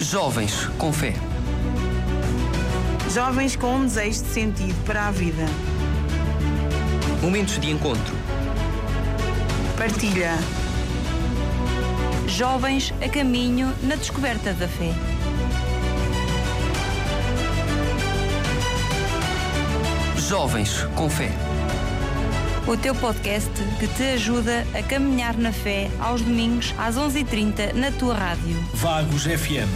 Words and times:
Jovens 0.00 0.64
com 0.78 0.90
fé. 0.90 1.12
Jovens 3.12 3.54
com 3.54 3.76
um 3.76 3.84
desejo 3.84 4.22
de 4.22 4.28
sentido 4.30 4.84
para 4.86 5.08
a 5.08 5.10
vida. 5.10 5.44
Momentos 7.20 7.60
de 7.60 7.70
encontro. 7.70 8.14
Partilha. 9.76 10.32
Jovens 12.26 12.94
a 13.04 13.08
caminho 13.10 13.72
na 13.82 13.94
descoberta 13.94 14.54
da 14.54 14.66
fé. 14.66 14.94
Jovens 20.16 20.82
com 20.96 21.10
fé. 21.10 21.30
O 22.66 22.76
teu 22.76 22.94
podcast 22.94 23.50
que 23.78 23.88
te 23.88 24.02
ajuda 24.02 24.66
a 24.74 24.82
caminhar 24.82 25.36
na 25.36 25.50
fé 25.50 25.90
aos 25.98 26.20
domingos 26.20 26.74
às 26.78 26.94
11h30 26.94 27.72
na 27.72 27.90
tua 27.90 28.14
rádio. 28.14 28.56
Vagos 28.74 29.24
FM. 29.24 29.68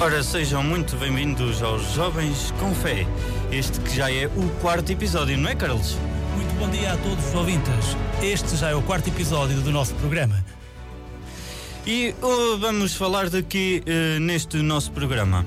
Ora, 0.00 0.22
sejam 0.22 0.62
muito 0.62 0.96
bem-vindos 0.96 1.62
aos 1.62 1.94
Jovens 1.94 2.52
com 2.58 2.74
Fé. 2.74 3.06
Este 3.52 3.80
que 3.80 3.94
já 3.94 4.10
é 4.10 4.26
o 4.26 4.48
quarto 4.60 4.90
episódio, 4.90 5.38
não 5.38 5.48
é, 5.48 5.54
Carlos? 5.54 5.96
Muito 6.34 6.52
bom 6.58 6.68
dia 6.68 6.92
a 6.92 6.96
todos 6.96 7.28
os 7.28 7.34
ouvintes. 7.34 7.96
Este 8.20 8.56
já 8.56 8.70
é 8.70 8.74
o 8.74 8.82
quarto 8.82 9.08
episódio 9.08 9.60
do 9.60 9.70
nosso 9.70 9.94
programa. 9.94 10.44
E 11.86 12.14
oh, 12.20 12.58
vamos 12.58 12.94
falar 12.94 13.30
daqui 13.30 13.82
eh, 13.86 14.18
neste 14.18 14.58
nosso 14.58 14.90
programa. 14.92 15.46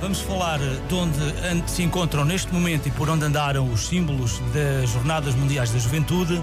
Vamos 0.00 0.20
falar 0.20 0.58
de 0.60 0.94
onde 0.94 1.70
se 1.70 1.82
encontram 1.82 2.24
neste 2.24 2.52
momento 2.52 2.86
e 2.86 2.90
por 2.92 3.08
onde 3.10 3.24
andaram 3.24 3.70
os 3.70 3.88
símbolos 3.88 4.40
das 4.54 4.90
Jornadas 4.90 5.34
Mundiais 5.34 5.70
da 5.72 5.78
Juventude. 5.78 6.40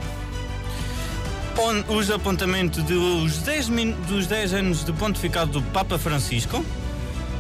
Os 1.88 2.12
apontamentos 2.12 2.84
dos 2.84 3.38
10, 3.40 3.70
min- 3.70 3.92
dos 4.10 4.28
10 4.28 4.54
anos 4.54 4.84
de 4.84 4.92
pontificado 4.92 5.52
do 5.54 5.62
Papa 5.72 5.98
Francisco. 5.98 6.64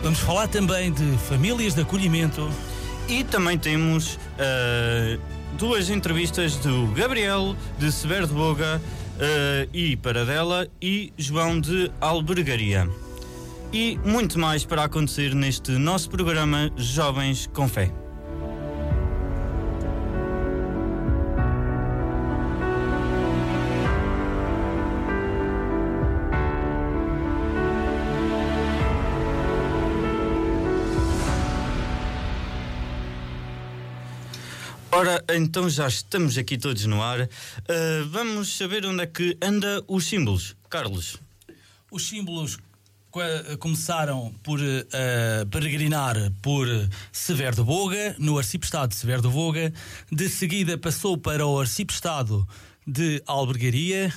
Vamos 0.01 0.19
falar 0.19 0.47
também 0.47 0.91
de 0.91 1.17
famílias 1.17 1.73
de 1.75 1.81
acolhimento. 1.81 2.49
E 3.09 3.23
também 3.23 3.57
temos 3.57 4.17
eh, 4.39 5.19
duas 5.57 5.89
entrevistas 5.89 6.55
do 6.55 6.87
Gabriel 6.95 7.55
de 7.77 7.91
Severo 7.91 8.25
de 8.25 8.33
Boga 8.33 8.81
eh, 9.19 9.67
e 9.73 9.97
Paradela 9.97 10.65
e 10.81 11.11
João 11.17 11.59
de 11.59 11.91
Albergaria. 12.01 12.89
E 13.77 13.99
muito 14.05 14.39
mais 14.39 14.63
para 14.63 14.85
acontecer 14.85 15.35
neste 15.35 15.71
nosso 15.71 16.09
programa 16.09 16.71
Jovens 16.77 17.45
com 17.47 17.67
Fé. 17.67 17.91
Ora, 34.89 35.21
então 35.35 35.69
já 35.69 35.89
estamos 35.89 36.37
aqui 36.37 36.57
todos 36.57 36.85
no 36.85 37.03
ar. 37.03 37.19
Eh, 37.19 38.03
vamos 38.07 38.55
saber 38.55 38.85
onde 38.85 39.03
é 39.03 39.05
que 39.05 39.37
anda 39.41 39.83
os 39.85 40.05
símbolos. 40.05 40.55
Carlos. 40.69 41.17
Os 41.91 42.07
símbolos 42.07 42.57
começaram 43.59 44.33
por 44.43 44.59
eh, 44.61 45.45
peregrinar 45.49 46.15
por 46.41 46.67
Severo 47.11 47.55
de 47.55 47.63
Boga, 47.63 48.15
no 48.19 48.37
Arcipestado 48.37 48.89
de 48.89 48.95
Severo 48.95 49.21
de 49.21 49.27
Boga. 49.29 49.73
De 50.11 50.29
seguida 50.29 50.77
passou 50.77 51.17
para 51.17 51.45
o 51.45 51.59
Arcipestado 51.59 52.47
de 52.85 53.21
Albergaria. 53.25 54.13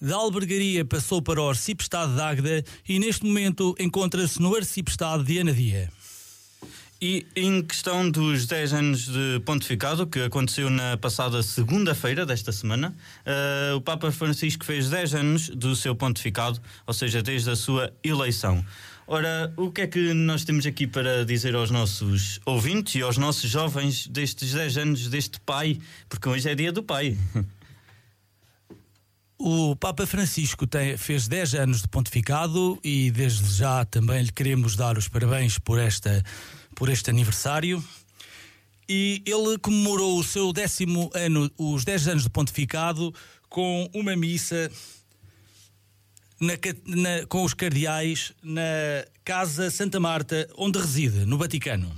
Da 0.00 0.16
Albergaria 0.16 0.84
passou 0.84 1.22
para 1.22 1.40
o 1.40 1.48
Arcipestado 1.48 2.14
de 2.14 2.20
Águeda 2.20 2.64
e 2.88 2.98
neste 2.98 3.24
momento 3.24 3.74
encontra-se 3.78 4.40
no 4.40 4.54
Arcipestado 4.54 5.24
de 5.24 5.40
Anadia. 5.40 5.90
E 7.00 7.26
em 7.36 7.60
questão 7.62 8.10
dos 8.10 8.46
10 8.46 8.72
anos 8.72 9.06
de 9.06 9.40
pontificado, 9.44 10.06
que 10.06 10.20
aconteceu 10.20 10.70
na 10.70 10.96
passada 10.96 11.42
segunda-feira 11.42 12.24
desta 12.24 12.50
semana, 12.52 12.94
eh, 13.24 13.72
o 13.76 13.82
Papa 13.82 14.10
Francisco 14.10 14.64
fez 14.64 14.88
10 14.88 15.14
anos 15.14 15.48
do 15.50 15.76
seu 15.76 15.94
pontificado, 15.94 16.58
ou 16.86 16.94
seja, 16.94 17.22
desde 17.22 17.50
a 17.50 17.56
sua 17.56 17.92
eleição. 18.02 18.64
Ora, 19.06 19.52
o 19.58 19.70
que 19.70 19.82
é 19.82 19.86
que 19.86 20.14
nós 20.14 20.42
temos 20.42 20.64
aqui 20.64 20.86
para 20.86 21.24
dizer 21.26 21.54
aos 21.54 21.70
nossos 21.70 22.40
ouvintes 22.46 22.94
e 22.94 23.02
aos 23.02 23.18
nossos 23.18 23.48
jovens 23.50 24.06
destes 24.08 24.52
10 24.54 24.78
anos 24.78 25.08
deste 25.08 25.38
pai? 25.40 25.78
Porque 26.08 26.26
hoje 26.28 26.48
é 26.48 26.54
dia 26.54 26.72
do 26.72 26.82
pai. 26.82 27.16
O 29.38 29.76
Papa 29.76 30.06
Francisco 30.06 30.66
tem- 30.66 30.96
fez 30.96 31.28
10 31.28 31.54
anos 31.54 31.82
de 31.82 31.88
pontificado 31.88 32.80
e 32.82 33.10
desde 33.10 33.54
já 33.54 33.84
também 33.84 34.22
lhe 34.22 34.32
queremos 34.32 34.74
dar 34.74 34.96
os 34.96 35.08
parabéns 35.08 35.58
por, 35.58 35.78
esta, 35.78 36.24
por 36.76 36.88
este 36.88 37.10
aniversário. 37.10 37.82
E 38.88 39.20
ele 39.26 39.58
comemorou 39.58 40.16
o 40.20 40.22
seu 40.22 40.52
décimo 40.52 41.10
ano, 41.12 41.50
os 41.58 41.84
10 41.84 42.06
anos 42.06 42.22
de 42.22 42.30
pontificado, 42.30 43.12
com 43.48 43.90
uma 43.92 44.14
missa 44.14 44.70
na 46.38 46.52
na- 46.84 47.26
com 47.26 47.42
os 47.42 47.54
cardeais 47.54 48.32
na 48.42 48.60
Casa 49.24 49.70
Santa 49.70 49.98
Marta, 49.98 50.48
onde 50.56 50.78
reside, 50.78 51.24
no 51.24 51.36
Vaticano. 51.38 51.90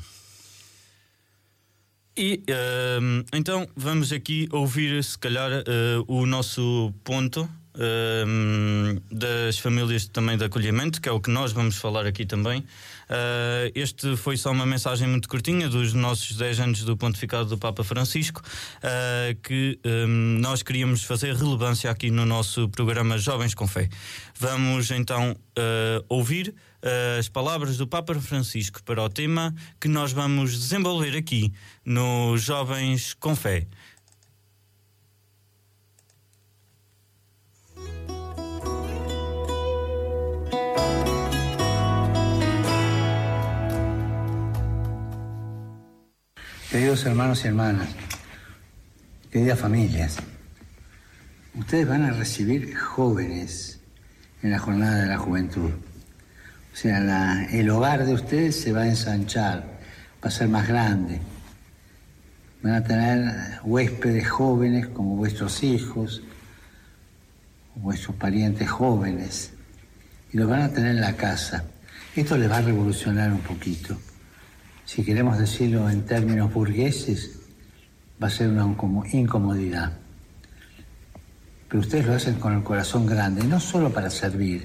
E 2.16 2.42
ehm, 2.46 3.24
então 3.34 3.68
vamos 3.76 4.10
aqui 4.12 4.48
ouvir, 4.50 5.02
se 5.04 5.18
calhar, 5.18 5.50
eh, 5.52 5.64
o 6.08 6.24
nosso 6.26 6.92
ponto 7.04 7.48
ehm, 7.78 8.98
das 9.10 9.58
famílias 9.58 10.06
também 10.06 10.36
de 10.36 10.44
acolhimento, 10.44 11.00
que 11.00 11.08
é 11.08 11.12
o 11.12 11.20
que 11.20 11.30
nós 11.30 11.52
vamos 11.52 11.76
falar 11.76 12.06
aqui 12.06 12.26
também. 12.26 12.64
Eh, 13.08 13.72
este 13.74 14.16
foi 14.16 14.36
só 14.36 14.50
uma 14.50 14.66
mensagem 14.66 15.08
muito 15.08 15.28
curtinha 15.28 15.68
dos 15.68 15.94
nossos 15.94 16.36
10 16.36 16.60
anos 16.60 16.82
do 16.82 16.96
pontificado 16.96 17.48
do 17.48 17.56
Papa 17.56 17.82
Francisco, 17.82 18.42
eh, 18.82 19.36
que 19.42 19.78
ehm, 19.82 20.40
nós 20.40 20.62
queríamos 20.62 21.02
fazer 21.04 21.34
relevância 21.34 21.90
aqui 21.90 22.10
no 22.10 22.26
nosso 22.26 22.68
programa 22.68 23.16
Jovens 23.16 23.54
com 23.54 23.66
Fé. 23.66 23.88
Vamos 24.38 24.90
então 24.90 25.34
eh, 25.56 26.02
ouvir 26.08 26.54
as 27.18 27.28
palavras 27.28 27.76
do 27.76 27.88
Papa 27.88 28.14
Francisco 28.14 28.80
para 28.84 29.02
o 29.02 29.08
tema 29.08 29.52
que 29.80 29.88
nós 29.88 30.12
vamos 30.12 30.52
desenvolver 30.52 31.16
aqui 31.16 31.52
no 31.84 32.36
Jovens 32.36 33.14
com 33.14 33.34
Fé. 33.34 33.66
Queridos 46.70 47.06
hermanos 47.06 47.42
y 47.42 47.48
hermanas, 47.48 47.88
queridas 49.32 49.58
familias, 49.58 50.18
ustedes 51.54 51.88
van 51.88 52.02
a 52.02 52.10
recibir 52.10 52.76
jóvenes 52.76 53.80
en 54.42 54.50
la 54.50 54.58
jornada 54.58 54.96
de 54.96 55.06
la 55.06 55.16
juventud. 55.16 55.70
O 55.70 56.76
sea, 56.76 57.48
el 57.50 57.70
hogar 57.70 58.04
de 58.04 58.12
ustedes 58.12 58.60
se 58.60 58.74
va 58.74 58.82
a 58.82 58.86
ensanchar, 58.86 59.78
va 60.22 60.28
a 60.28 60.30
ser 60.30 60.48
más 60.48 60.68
grande. 60.68 61.22
Van 62.62 62.74
a 62.74 62.84
tener 62.84 63.60
huéspedes 63.64 64.28
jóvenes 64.28 64.88
como 64.88 65.16
vuestros 65.16 65.62
hijos, 65.62 66.22
vuestros 67.76 68.14
parientes 68.16 68.70
jóvenes, 68.70 69.54
y 70.34 70.36
los 70.36 70.46
van 70.46 70.60
a 70.60 70.68
tener 70.68 70.96
en 70.96 71.00
la 71.00 71.16
casa. 71.16 71.64
Esto 72.14 72.36
les 72.36 72.50
va 72.50 72.58
a 72.58 72.62
revolucionar 72.62 73.32
un 73.32 73.40
poquito 73.40 73.98
si 74.88 75.04
queremos 75.04 75.36
decirlo 75.36 75.90
en 75.90 76.06
términos 76.06 76.50
burgueses, 76.50 77.40
va 78.20 78.28
a 78.28 78.30
ser 78.30 78.48
una 78.48 78.64
incomo- 78.64 79.04
incomodidad. 79.12 79.92
Pero 81.68 81.80
ustedes 81.80 82.06
lo 82.06 82.14
hacen 82.14 82.36
con 82.36 82.54
el 82.54 82.62
corazón 82.62 83.04
grande, 83.04 83.44
no 83.44 83.60
solo 83.60 83.92
para 83.92 84.08
servir, 84.08 84.62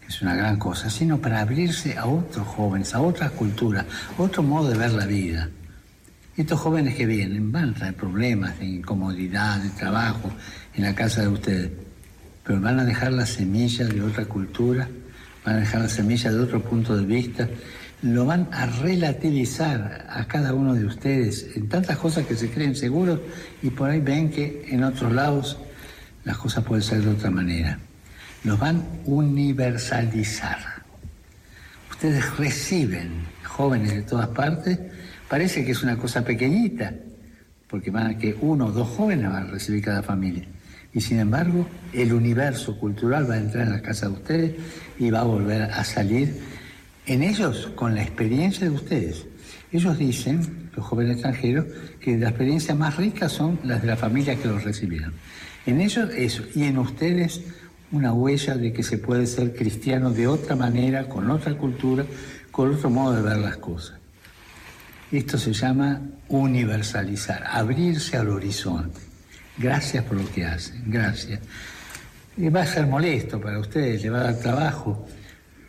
que 0.00 0.06
es 0.06 0.22
una 0.22 0.36
gran 0.36 0.60
cosa, 0.60 0.88
sino 0.88 1.18
para 1.18 1.40
abrirse 1.40 1.98
a 1.98 2.06
otros 2.06 2.46
jóvenes, 2.46 2.94
a 2.94 3.00
otras 3.00 3.32
culturas, 3.32 3.84
a 4.16 4.22
otro 4.22 4.44
modo 4.44 4.70
de 4.70 4.78
ver 4.78 4.92
la 4.92 5.06
vida. 5.06 5.50
Estos 6.36 6.60
jóvenes 6.60 6.94
que 6.94 7.06
vienen 7.06 7.50
van 7.50 7.70
a 7.70 7.74
traer 7.74 7.94
problemas 7.96 8.60
de 8.60 8.66
incomodidad, 8.66 9.58
de 9.58 9.70
trabajo 9.70 10.30
en 10.76 10.84
la 10.84 10.94
casa 10.94 11.22
de 11.22 11.28
ustedes, 11.28 11.72
pero 12.44 12.60
van 12.60 12.78
a 12.78 12.84
dejar 12.84 13.10
la 13.12 13.26
semilla 13.26 13.88
de 13.88 14.02
otra 14.02 14.24
cultura, 14.26 14.88
van 15.44 15.56
a 15.56 15.58
dejar 15.58 15.80
la 15.80 15.88
semilla 15.88 16.30
de 16.30 16.38
otro 16.38 16.62
punto 16.62 16.96
de 16.96 17.04
vista, 17.04 17.48
lo 18.02 18.24
van 18.24 18.48
a 18.52 18.66
relativizar 18.66 20.06
a 20.08 20.26
cada 20.26 20.54
uno 20.54 20.74
de 20.74 20.86
ustedes 20.86 21.50
en 21.54 21.68
tantas 21.68 21.98
cosas 21.98 22.26
que 22.26 22.34
se 22.34 22.50
creen 22.50 22.74
seguros 22.74 23.20
y 23.62 23.70
por 23.70 23.90
ahí 23.90 24.00
ven 24.00 24.30
que 24.30 24.66
en 24.68 24.84
otros 24.84 25.12
lados 25.12 25.58
las 26.24 26.38
cosas 26.38 26.64
pueden 26.64 26.82
ser 26.82 27.02
de 27.02 27.10
otra 27.10 27.30
manera. 27.30 27.78
Los 28.44 28.58
van 28.58 28.76
a 28.76 28.82
universalizar. 29.04 30.58
Ustedes 31.90 32.38
reciben 32.38 33.26
jóvenes 33.44 33.94
de 33.94 34.02
todas 34.02 34.28
partes, 34.28 34.78
parece 35.28 35.64
que 35.64 35.72
es 35.72 35.82
una 35.82 35.98
cosa 35.98 36.24
pequeñita, 36.24 36.94
porque 37.68 37.90
van 37.90 38.06
a 38.06 38.18
que 38.18 38.36
uno 38.40 38.66
o 38.66 38.72
dos 38.72 38.88
jóvenes 38.88 39.30
van 39.30 39.48
a 39.48 39.50
recibir 39.50 39.84
cada 39.84 40.02
familia. 40.02 40.46
Y 40.92 41.02
sin 41.02 41.20
embargo, 41.20 41.68
el 41.92 42.12
universo 42.12 42.78
cultural 42.78 43.30
va 43.30 43.34
a 43.34 43.38
entrar 43.38 43.66
en 43.66 43.72
la 43.72 43.82
casa 43.82 44.06
de 44.06 44.12
ustedes 44.12 44.54
y 44.98 45.10
va 45.10 45.20
a 45.20 45.24
volver 45.24 45.62
a 45.62 45.84
salir 45.84 46.34
en 47.10 47.24
ellos 47.24 47.72
con 47.74 47.96
la 47.96 48.02
experiencia 48.02 48.68
de 48.68 48.72
ustedes. 48.72 49.26
Ellos 49.72 49.98
dicen, 49.98 50.70
los 50.76 50.86
jóvenes 50.86 51.14
extranjeros, 51.14 51.66
que 51.98 52.16
las 52.16 52.30
experiencias 52.30 52.78
más 52.78 52.96
ricas 52.96 53.32
son 53.32 53.58
las 53.64 53.82
de 53.82 53.88
la 53.88 53.96
familia 53.96 54.36
que 54.36 54.46
los 54.46 54.62
recibieron. 54.62 55.12
En 55.66 55.80
ellos 55.80 56.08
eso, 56.16 56.44
y 56.54 56.62
en 56.64 56.78
ustedes 56.78 57.40
una 57.90 58.12
huella 58.12 58.56
de 58.56 58.72
que 58.72 58.84
se 58.84 58.98
puede 58.98 59.26
ser 59.26 59.56
cristiano 59.56 60.12
de 60.12 60.28
otra 60.28 60.54
manera, 60.54 61.08
con 61.08 61.28
otra 61.32 61.58
cultura, 61.58 62.04
con 62.52 62.72
otro 62.74 62.90
modo 62.90 63.16
de 63.16 63.22
ver 63.22 63.38
las 63.38 63.56
cosas. 63.56 63.98
Esto 65.10 65.36
se 65.36 65.52
llama 65.52 66.00
universalizar, 66.28 67.42
abrirse 67.44 68.18
al 68.18 68.28
horizonte. 68.28 69.00
Gracias 69.58 70.04
por 70.04 70.16
lo 70.16 70.30
que 70.30 70.44
hacen, 70.44 70.84
gracias. 70.86 71.40
Y 72.36 72.48
va 72.50 72.62
a 72.62 72.66
ser 72.66 72.86
molesto 72.86 73.40
para 73.40 73.58
ustedes, 73.58 74.00
le 74.00 74.10
va 74.10 74.20
a 74.20 74.22
dar 74.22 74.38
trabajo, 74.38 75.08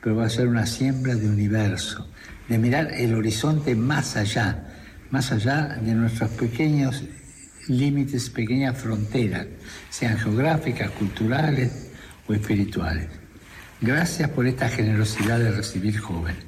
pero 0.02 0.16
va 0.16 0.26
a 0.26 0.30
ser 0.30 0.48
una 0.48 0.66
siembra 0.66 1.16
de 1.16 1.28
universo, 1.28 2.08
de 2.48 2.58
mirar 2.58 2.92
el 2.94 3.16
horizonte 3.16 3.76
más 3.76 4.18
allá, 4.18 4.66
más 5.10 5.32
allá 5.32 5.80
de 5.82 5.94
nuestros 5.94 6.30
pequeños 6.32 7.04
límites, 7.68 8.30
pequeñas 8.30 8.78
fronteras, 8.78 9.46
sean 9.90 10.18
geográficas, 10.18 10.90
culturales 10.92 11.90
o 12.28 12.34
espirituales. 12.34 13.08
Gracias 13.80 14.30
por 14.30 14.46
esta 14.48 14.70
generosidad 14.70 15.40
de 15.40 15.52
recibir 15.52 15.98
jóvenes. 16.00 16.44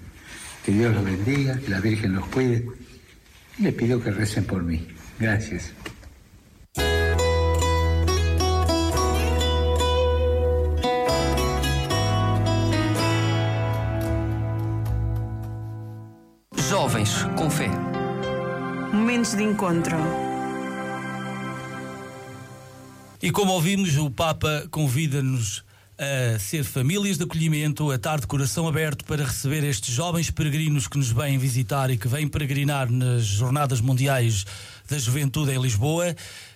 Que 0.66 0.72
Dios 0.72 0.94
los 0.94 1.04
bendiga, 1.04 1.58
que 1.58 1.70
la 1.70 1.80
Virgen 1.80 2.14
los 2.14 2.28
cuide. 2.28 2.66
Y 3.58 3.64
les 3.64 3.74
pido 3.74 4.02
que 4.02 4.12
recen 4.12 4.46
por 4.46 4.64
mí. 4.64 4.88
Gracias. 5.20 5.72
Encontro. 19.74 19.98
E 23.22 23.32
como 23.32 23.54
ouvimos, 23.54 23.98
o 23.98 24.10
Papa 24.10 24.68
convida-nos 24.70 25.64
a 25.98 26.38
ser 26.40 26.64
famílias 26.64 27.18
de 27.18 27.24
acolhimento, 27.24 27.90
a 27.92 27.96
estar 27.96 28.20
de 28.20 28.28
coração 28.28 28.68
aberto 28.68 29.06
para 29.06 29.24
receber 29.24 29.64
estes 29.64 29.94
jovens 29.94 30.30
peregrinos 30.30 30.88
que 30.88 30.98
nos 30.98 31.12
vêm 31.12 31.38
visitar 31.38 31.90
e 31.90 31.98
que 31.98 32.08
vêm 32.08 32.28
peregrinar 32.28 32.92
nas 32.92 33.24
Jornadas 33.24 33.80
Mundiais 33.80 34.46
da 34.90 34.98
Juventude 34.98 35.52
em 35.52 35.62
Lisboa 35.62 36.14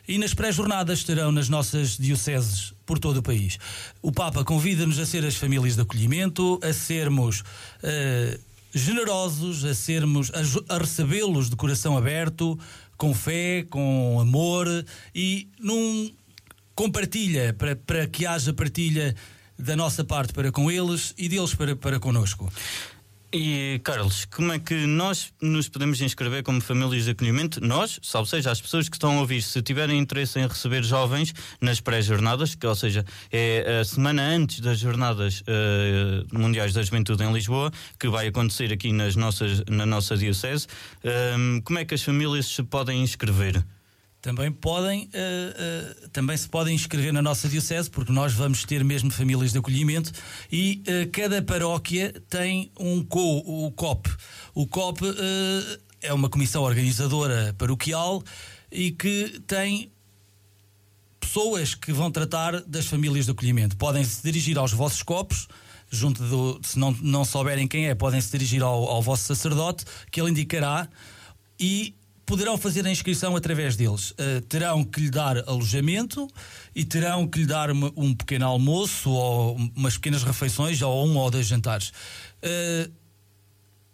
e 0.08 0.18
nas 0.18 0.34
pré-jornadas 0.34 1.00
estarão 1.00 1.31
nas 1.31 1.48
nossas 1.48 1.98
dioceses 1.98 2.74
por 2.86 3.00
todo 3.00 3.18
o 3.18 3.24
país. 3.24 3.58
O 4.02 4.12
Papa 4.12 4.44
convida-nos 4.44 5.00
a 5.00 5.06
ser 5.06 5.24
as 5.25 5.36
famílias 5.36 5.75
de 5.75 5.81
acolhimento, 5.81 6.60
a 6.62 6.74
sermos 6.74 7.42
uh, 7.42 8.40
generosos, 8.74 9.63
a 9.66 9.74
sermos 9.74 10.31
a, 10.34 10.75
a 10.75 10.78
recebê-los 10.78 11.50
de 11.50 11.56
coração 11.56 11.98
aberto, 11.98 12.58
com 12.98 13.14
fé, 13.14 13.66
com 13.70 14.20
amor 14.20 14.68
e 15.14 15.48
num 15.60 16.12
compartilha 16.76 17.54
para, 17.54 17.76
para 17.76 18.08
que 18.08 18.26
haja 18.26 18.54
partilha 18.54 19.16
da 19.58 19.76
nossa 19.76 20.04
parte 20.04 20.34
para 20.34 20.52
com 20.52 20.70
eles 20.70 21.14
e 21.18 21.28
deles 21.28 21.54
para, 21.54 21.76
para 21.76 22.00
connosco. 22.00 22.52
E 23.33 23.81
Carlos, 23.83 24.24
como 24.24 24.53
é 24.53 24.59
que 24.59 24.74
nós 24.85 25.33
nos 25.41 25.68
podemos 25.68 26.00
inscrever 26.00 26.44
como 26.44 26.62
famílias 26.62 27.03
de 27.03 27.12
acolhimento? 27.12 27.59
Nós, 27.59 28.00
salvo 28.01 28.25
seja, 28.25 28.51
as 28.51 28.62
pessoas 28.62 28.88
que 28.88 28.95
estão 28.95 29.18
a 29.18 29.19
ouvir, 29.19 29.41
se 29.41 29.62
tiverem 29.62 30.00
interesse 30.00 30.39
em 30.39 30.47
receber 30.47 30.81
jovens 30.81 31.33
nas 31.59 31.81
pré-jornadas, 31.81 32.56
que 32.56 32.65
ou 32.65 32.74
seja, 32.74 33.06
é 33.29 33.79
a 33.81 33.83
semana 33.83 34.21
antes 34.21 34.62
das 34.62 34.79
jornadas 34.79 35.41
uh, 35.41 36.38
mundiais 36.39 36.71
da 36.71 36.81
juventude 36.81 37.21
em 37.21 37.33
Lisboa, 37.33 37.69
que 38.00 38.07
vai 38.07 38.27
acontecer 38.27 38.71
aqui 38.71 38.94
nas 38.94 39.18
nossas, 39.18 39.62
na 39.69 39.85
nossa 39.85 40.15
diocese, 40.15 40.65
uh, 41.03 41.62
como 41.63 41.79
é 41.79 41.83
que 41.83 41.95
as 41.95 42.01
famílias 42.03 42.45
se 42.45 42.63
podem 42.63 43.03
inscrever? 43.03 43.62
Também 44.22 44.52
podem, 44.52 45.04
uh, 45.04 46.06
uh, 46.06 46.10
também 46.10 46.36
se 46.36 46.50
podem 46.50 46.75
inscrever 46.75 47.14
na 47.14 47.22
nossa 47.22 47.48
diocese, 47.48 47.90
porque 47.90 48.12
nós 48.12 48.34
vamos 48.34 48.64
ter 48.64 48.84
mesmo 48.84 49.12
famílias 49.12 49.52
de 49.52 49.60
acolhimento 49.60 50.12
e 50.52 50.84
uh, 50.88 51.10
cada 51.12 51.42
paróquia 51.42 52.14
tem 52.28 52.72
um 52.80 53.04
co, 53.04 53.38
o 53.46 53.72
COP. 53.72 54.10
O 54.56 54.66
COP 54.66 55.02
é 56.02 56.12
uma 56.14 56.30
comissão 56.30 56.64
organizadora 56.64 57.54
paroquial 57.58 58.24
e 58.72 58.92
que 58.92 59.40
tem 59.46 59.92
pessoas 61.20 61.75
que 61.75 61.94
vão 61.94 62.10
tratar 62.10 62.62
das 62.62 62.88
famílias 62.88 63.25
de 63.25 63.31
acolhimento. 63.31 63.78
Podem 63.78 64.04
se 64.04 64.24
dirigir 64.24 64.58
aos 64.58 64.74
vossos 64.74 65.04
copos 65.04 65.48
junto 65.90 66.24
do, 66.24 66.60
se 66.63 66.78
não, 66.78 66.92
não 67.02 67.24
souberem 67.24 67.68
quem 67.68 67.88
é, 67.88 67.96
podem 67.96 68.20
se 68.20 68.31
dirigir 68.31 68.62
ao, 68.62 68.86
ao 68.86 69.02
vosso 69.02 69.24
sacerdote, 69.24 69.86
que 70.12 70.20
ele 70.20 70.31
indicará 70.31 70.88
e 71.60 71.96
poderão 72.27 72.57
fazer 72.57 72.85
a 72.85 72.91
inscrição 72.91 73.38
através 73.38 73.77
deles. 73.77 74.12
Uh, 74.12 74.41
terão 74.50 74.83
que 74.83 75.00
lhe 75.00 75.09
dar 75.09 75.38
alojamento 75.47 76.27
e 76.75 76.83
terão 76.83 77.25
que 77.25 77.39
lhe 77.39 77.45
dar 77.45 77.71
uma, 77.71 77.91
um 77.95 78.13
pequeno 78.13 78.45
almoço 78.45 79.09
ou 79.09 79.56
umas 79.74 79.95
pequenas 79.95 80.24
refeições 80.24 80.81
ou 80.81 81.07
um 81.07 81.15
ou 81.15 81.31
dois 81.31 81.47
jantares. 81.47 81.94
Uh, 82.44 82.91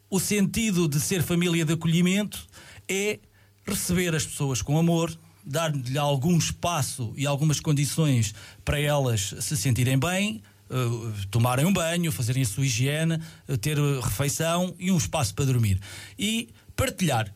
o 0.10 0.20
sentido 0.20 0.88
de 0.88 1.00
ser 1.00 1.22
família 1.22 1.64
de 1.64 1.74
acolhimento 1.74 2.46
é 2.90 3.20
receber 3.66 4.16
as 4.16 4.26
pessoas 4.26 4.64
com 4.64 4.80
amor, 4.80 5.16
dar-lhe 5.46 5.98
algum 5.98 6.36
espaço 6.36 7.14
e 7.16 7.28
algumas 7.28 7.60
condições 7.60 8.34
para 8.66 8.80
elas 8.80 9.36
se 9.40 9.56
sentirem 9.56 9.98
bem, 9.98 10.42
Uh, 10.70 11.14
tomarem 11.30 11.66
um 11.66 11.74
banho, 11.74 12.12
fazerem 12.12 12.42
a 12.42 12.46
sua 12.46 12.66
higiene, 12.66 13.20
ter 13.62 13.78
refeição 14.02 14.74
e 14.80 14.92
um 14.92 14.98
espaço 14.98 15.36
para 15.36 15.46
dormir. 15.46 15.80
E 16.18 16.50
partilhar 16.76 17.32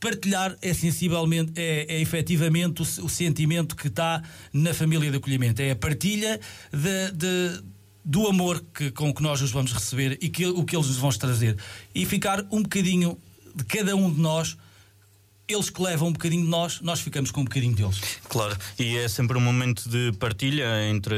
partilhar 0.00 0.56
é 0.60 0.72
sensivelmente, 0.74 1.52
é, 1.56 1.86
é 1.96 2.00
efetivamente 2.00 2.82
o, 2.82 3.04
o 3.04 3.08
sentimento 3.08 3.74
que 3.76 3.88
está 3.88 4.22
na 4.52 4.74
família 4.74 5.10
de 5.10 5.16
acolhimento. 5.16 5.60
É 5.62 5.70
a 5.70 5.76
partilha 5.76 6.40
de, 6.72 7.12
de 7.12 7.62
do 8.04 8.28
amor 8.28 8.64
que, 8.72 8.92
com 8.92 9.12
que 9.12 9.20
nós 9.20 9.42
os 9.42 9.50
vamos 9.50 9.72
receber 9.72 10.16
e 10.22 10.28
que, 10.28 10.46
o 10.46 10.64
que 10.64 10.76
eles 10.76 10.86
nos 10.86 10.96
vão 10.96 11.10
trazer. 11.10 11.56
E 11.92 12.06
ficar 12.06 12.46
um 12.52 12.62
bocadinho 12.62 13.18
de 13.52 13.64
cada 13.64 13.96
um 13.96 14.12
de 14.12 14.20
nós 14.20 14.56
eles 15.48 15.70
que 15.70 15.80
levam 15.80 16.08
um 16.08 16.12
bocadinho 16.12 16.42
de 16.42 16.48
nós, 16.48 16.80
nós 16.80 17.00
ficamos 17.00 17.30
com 17.30 17.42
um 17.42 17.44
bocadinho 17.44 17.74
deles. 17.74 18.00
Claro, 18.28 18.56
e 18.78 18.96
é 18.96 19.06
sempre 19.06 19.38
um 19.38 19.40
momento 19.40 19.88
de 19.88 20.12
partilha 20.18 20.66
entre 20.88 21.16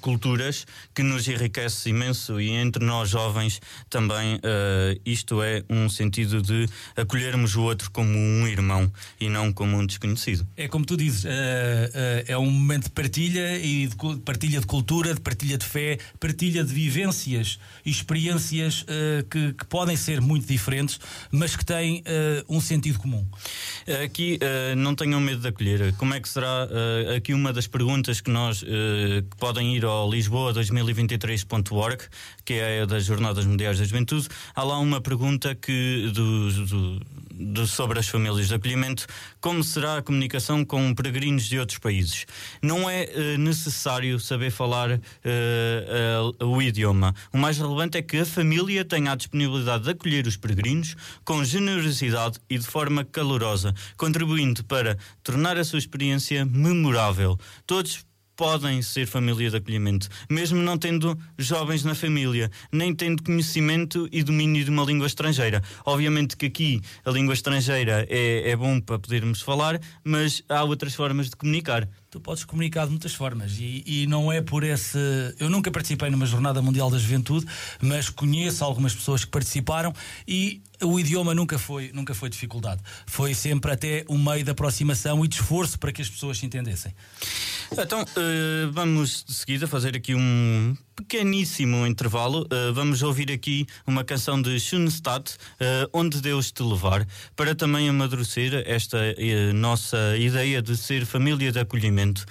culturas 0.00 0.64
que 0.94 1.02
nos 1.02 1.26
enriquece 1.26 1.90
imenso 1.90 2.40
e 2.40 2.50
entre 2.50 2.84
nós 2.84 3.08
jovens 3.08 3.60
também. 3.90 4.36
Uh, 4.36 5.00
isto 5.04 5.42
é 5.42 5.64
um 5.68 5.88
sentido 5.88 6.40
de 6.40 6.68
acolhermos 6.96 7.56
o 7.56 7.62
outro 7.62 7.90
como 7.90 8.16
um 8.16 8.46
irmão 8.46 8.90
e 9.20 9.28
não 9.28 9.52
como 9.52 9.76
um 9.76 9.84
desconhecido. 9.84 10.46
É 10.56 10.68
como 10.68 10.84
tu 10.84 10.96
dizes, 10.96 11.24
uh, 11.24 11.28
uh, 11.28 12.24
é 12.26 12.38
um 12.38 12.50
momento 12.50 12.84
de 12.84 12.90
partilha 12.90 13.58
e 13.58 13.88
de 13.88 13.96
partilha 14.24 14.60
de 14.60 14.66
cultura, 14.66 15.12
de 15.12 15.20
partilha 15.20 15.58
de 15.58 15.66
fé, 15.66 15.98
partilha 16.20 16.62
de 16.62 16.72
vivências 16.72 17.58
e 17.84 17.90
experiências 17.90 18.84
que, 19.30 19.52
que, 19.52 19.64
podem 19.66 19.96
ser 19.96 20.20
muito 20.20 20.46
diferentes, 20.46 20.98
mas 21.30 21.56
que 21.56 21.64
têm 21.64 22.02
um 22.48 22.60
sentido 22.60 22.98
comum. 22.98 23.26
Aqui 24.04 24.38
uh, 24.42 24.76
não 24.76 24.94
tenham 24.94 25.20
medo 25.20 25.40
de 25.40 25.48
acolher. 25.48 25.94
Como 25.96 26.14
é 26.14 26.20
que 26.20 26.28
será 26.28 26.66
uh, 26.66 27.16
aqui 27.16 27.32
uma 27.32 27.52
das 27.52 27.66
perguntas 27.66 28.20
que 28.20 28.30
nós 28.30 28.62
uh, 28.62 28.66
que 29.30 29.36
podem 29.38 29.76
ir 29.76 29.84
ao 29.84 30.08
Lisboa2023.org, 30.10 32.04
que 32.44 32.54
é 32.54 32.86
das 32.86 33.04
Jornadas 33.04 33.44
Mundiais 33.44 33.78
da 33.78 33.84
Juventude. 33.84 34.28
Há 34.54 34.62
lá 34.62 34.78
uma 34.78 35.00
pergunta 35.00 35.54
que 35.54 36.10
do, 36.12 36.66
do, 36.66 37.00
do, 37.38 37.66
sobre 37.66 37.98
as 37.98 38.08
famílias 38.08 38.48
de 38.48 38.54
acolhimento: 38.54 39.06
como 39.40 39.62
será 39.62 39.98
a 39.98 40.02
comunicação 40.02 40.64
com 40.64 40.94
peregrinos 40.94 41.44
de 41.44 41.58
outros 41.58 41.78
países? 41.78 42.26
Não 42.62 42.88
é 42.88 43.36
necessário 43.36 44.18
saber 44.18 44.50
falar 44.50 45.00
o 46.40 46.62
idioma. 46.62 47.14
O 47.32 47.38
mais 47.38 47.58
relevante 47.58 47.98
é 47.98 48.02
que 48.02 48.18
a 48.18 48.26
família 48.26 48.84
tenha 48.84 49.12
a 49.12 49.16
disponibilidade 49.16 49.84
de 49.84 49.90
acolher 49.90 50.26
os 50.26 50.36
peregrinos 50.36 50.96
com 51.24 51.44
generosidade 51.44 52.38
e 52.48 52.58
de 52.58 52.66
forma 52.66 53.04
calorosa 53.04 53.74
contribuindo 53.96 54.64
para 54.64 54.96
tornar 55.22 55.58
a 55.58 55.64
sua 55.64 55.78
experiência 55.78 56.44
memorável. 56.44 57.38
Todos 57.66 58.05
podem 58.36 58.82
ser 58.82 59.06
família 59.06 59.50
de 59.50 59.56
acolhimento, 59.56 60.08
mesmo 60.30 60.62
não 60.62 60.76
tendo 60.76 61.18
jovens 61.38 61.82
na 61.82 61.94
família, 61.94 62.50
nem 62.70 62.94
tendo 62.94 63.22
conhecimento 63.22 64.08
e 64.12 64.22
domínio 64.22 64.64
de 64.64 64.70
uma 64.70 64.84
língua 64.84 65.06
estrangeira. 65.06 65.62
Obviamente 65.84 66.36
que 66.36 66.46
aqui 66.46 66.80
a 67.04 67.10
língua 67.10 67.34
estrangeira 67.34 68.06
é, 68.10 68.50
é 68.50 68.56
bom 68.56 68.78
para 68.78 68.98
podermos 68.98 69.40
falar, 69.40 69.80
mas 70.04 70.42
há 70.48 70.62
outras 70.62 70.94
formas 70.94 71.30
de 71.30 71.36
comunicar. 71.36 71.88
Tu 72.16 72.20
podes 72.20 72.44
comunicar 72.44 72.86
de 72.86 72.92
muitas 72.92 73.14
formas 73.14 73.58
e, 73.58 73.82
e, 73.86 74.06
não 74.06 74.32
é 74.32 74.40
por 74.40 74.64
esse. 74.64 74.98
Eu 75.38 75.50
nunca 75.50 75.70
participei 75.70 76.08
numa 76.08 76.24
Jornada 76.24 76.62
Mundial 76.62 76.90
da 76.90 76.98
Juventude, 76.98 77.46
mas 77.80 78.08
conheço 78.08 78.64
algumas 78.64 78.94
pessoas 78.94 79.24
que 79.24 79.30
participaram 79.30 79.92
e 80.26 80.62
o 80.82 80.98
idioma 80.98 81.34
nunca 81.34 81.58
foi, 81.58 81.90
nunca 81.92 82.14
foi 82.14 82.30
dificuldade. 82.30 82.80
Foi 83.06 83.34
sempre 83.34 83.70
até 83.70 84.04
um 84.08 84.16
meio 84.16 84.42
de 84.42 84.50
aproximação 84.50 85.22
e 85.24 85.28
de 85.28 85.36
esforço 85.36 85.78
para 85.78 85.92
que 85.92 86.00
as 86.00 86.08
pessoas 86.08 86.38
se 86.38 86.46
entendessem. 86.46 86.94
Então, 87.70 88.00
uh, 88.02 88.72
vamos 88.72 89.22
de 89.26 89.34
seguida 89.34 89.66
fazer 89.66 89.94
aqui 89.94 90.14
um 90.14 90.74
pequeníssimo 90.96 91.86
intervalo. 91.86 92.42
Uh, 92.44 92.72
vamos 92.72 93.02
ouvir 93.02 93.30
aqui 93.30 93.66
uma 93.86 94.02
canção 94.02 94.40
de 94.40 94.58
Schoenstatt, 94.58 95.34
uh, 95.34 95.88
Onde 95.92 96.20
Deus 96.22 96.50
Te 96.50 96.62
Levar, 96.62 97.06
para 97.36 97.54
também 97.54 97.88
amadurecer 97.88 98.64
esta 98.66 98.98
nossa 99.54 100.16
ideia 100.16 100.62
de 100.62 100.76
ser 100.76 101.04
família 101.04 101.52
de 101.52 101.58
acolhimento 101.58 102.24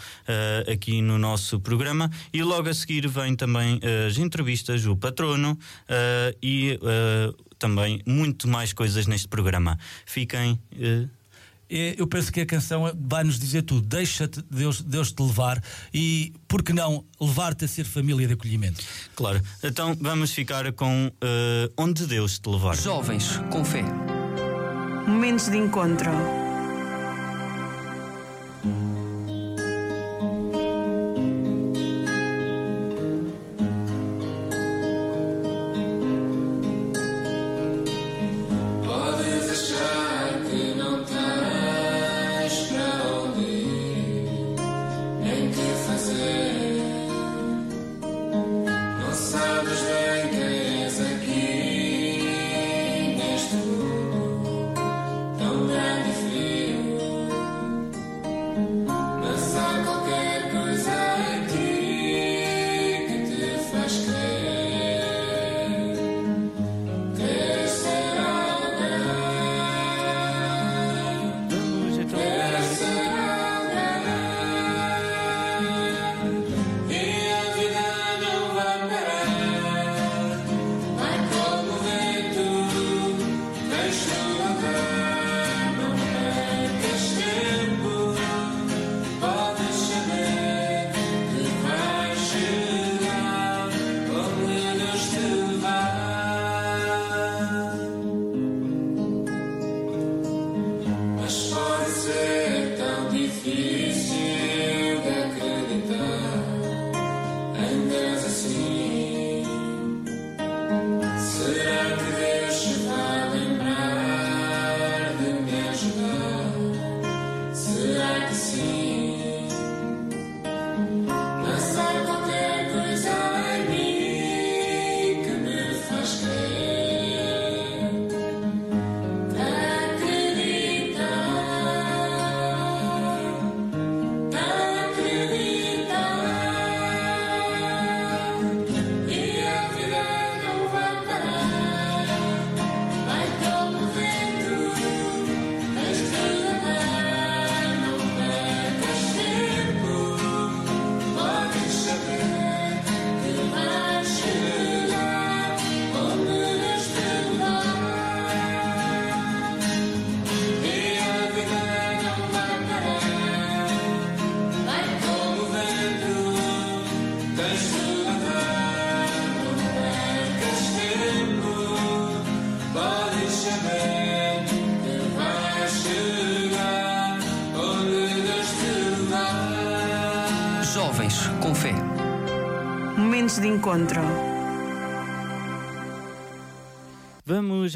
aqui 0.72 1.02
no 1.02 1.18
nosso 1.18 1.60
programa. 1.60 2.10
E 2.34 2.42
logo 2.42 2.68
a 2.68 2.74
seguir 2.74 3.08
vem 3.08 3.36
também 3.36 3.80
as 4.08 4.18
entrevistas, 4.18 4.86
o 4.86 4.96
patrono 4.96 5.58
e 6.42 6.80
também 7.60 8.02
muito 8.06 8.48
mais 8.48 8.74
coisas 8.74 9.06
neste 9.06 9.28
programa. 9.28 9.78
Fiquem. 10.06 10.60
Eu 11.70 12.08
penso 12.08 12.32
que 12.32 12.42
a 12.42 12.46
canção 12.46 12.92
vai 12.96 13.24
nos 13.24 13.40
dizer 13.40 13.64
tudo. 13.64 13.88
Deixa-te 13.88 14.42
Deus, 14.50 14.82
Deus 14.82 15.12
te 15.12 15.22
levar 15.22 15.62
e, 15.94 16.34
por 16.48 16.64
que 16.64 16.74
não, 16.74 17.04
levar-te 17.20 17.66
a 17.66 17.68
ser 17.68 17.86
família 17.86 18.28
de 18.28 18.34
acolhimento? 18.34 18.84
Claro. 19.16 19.42
Então 19.64 19.96
vamos 20.00 20.32
ficar 20.32 20.72
com 20.74 21.08
uh, 21.08 21.74
Onde 21.78 22.06
Deus 22.06 22.40
te 22.40 22.50
levar. 22.50 22.76
Jovens 22.76 23.42
com 23.50 23.64
fé. 23.64 23.84
Momentos 25.08 25.50
de 25.50 25.58
encontro. 25.58 26.12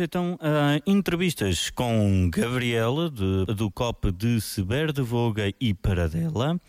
Então 0.03 0.37
entrevistas 0.85 1.69
com 1.69 2.29
Gabriela 2.31 3.09
de, 3.09 3.45
do 3.53 3.69
COP 3.71 4.11
de 4.11 4.39
Seber 4.39 4.91
de 4.91 5.01
Voga 5.01 5.51
e 5.59 5.73
Paradela 5.73 6.59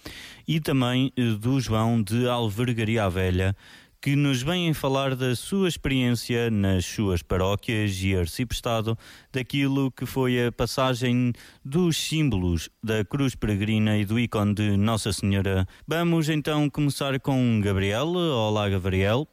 e 0.46 0.60
também 0.60 1.12
eh, 1.16 1.22
do 1.38 1.60
João 1.60 2.02
de 2.02 2.28
Alvergaria 2.28 3.08
Velha, 3.08 3.54
que 4.00 4.16
nos 4.16 4.42
vêm 4.42 4.72
falar 4.72 5.14
da 5.14 5.36
sua 5.36 5.68
experiência 5.68 6.50
nas 6.50 6.84
suas 6.86 7.22
paróquias 7.22 8.02
e 8.02 8.16
arciprestado, 8.16 8.98
daquilo 9.32 9.90
que 9.92 10.06
foi 10.06 10.46
a 10.46 10.50
passagem 10.50 11.32
dos 11.64 11.96
símbolos 11.96 12.70
da 12.82 13.04
cruz 13.04 13.34
peregrina 13.34 13.98
e 13.98 14.04
do 14.04 14.18
ícone 14.18 14.54
de 14.54 14.76
Nossa 14.76 15.12
Senhora. 15.12 15.68
Vamos 15.86 16.28
então 16.28 16.68
começar 16.70 17.20
com 17.20 17.60
Gabriel. 17.60 18.08
Olá, 18.08 18.68
Gabriel. 18.68 19.28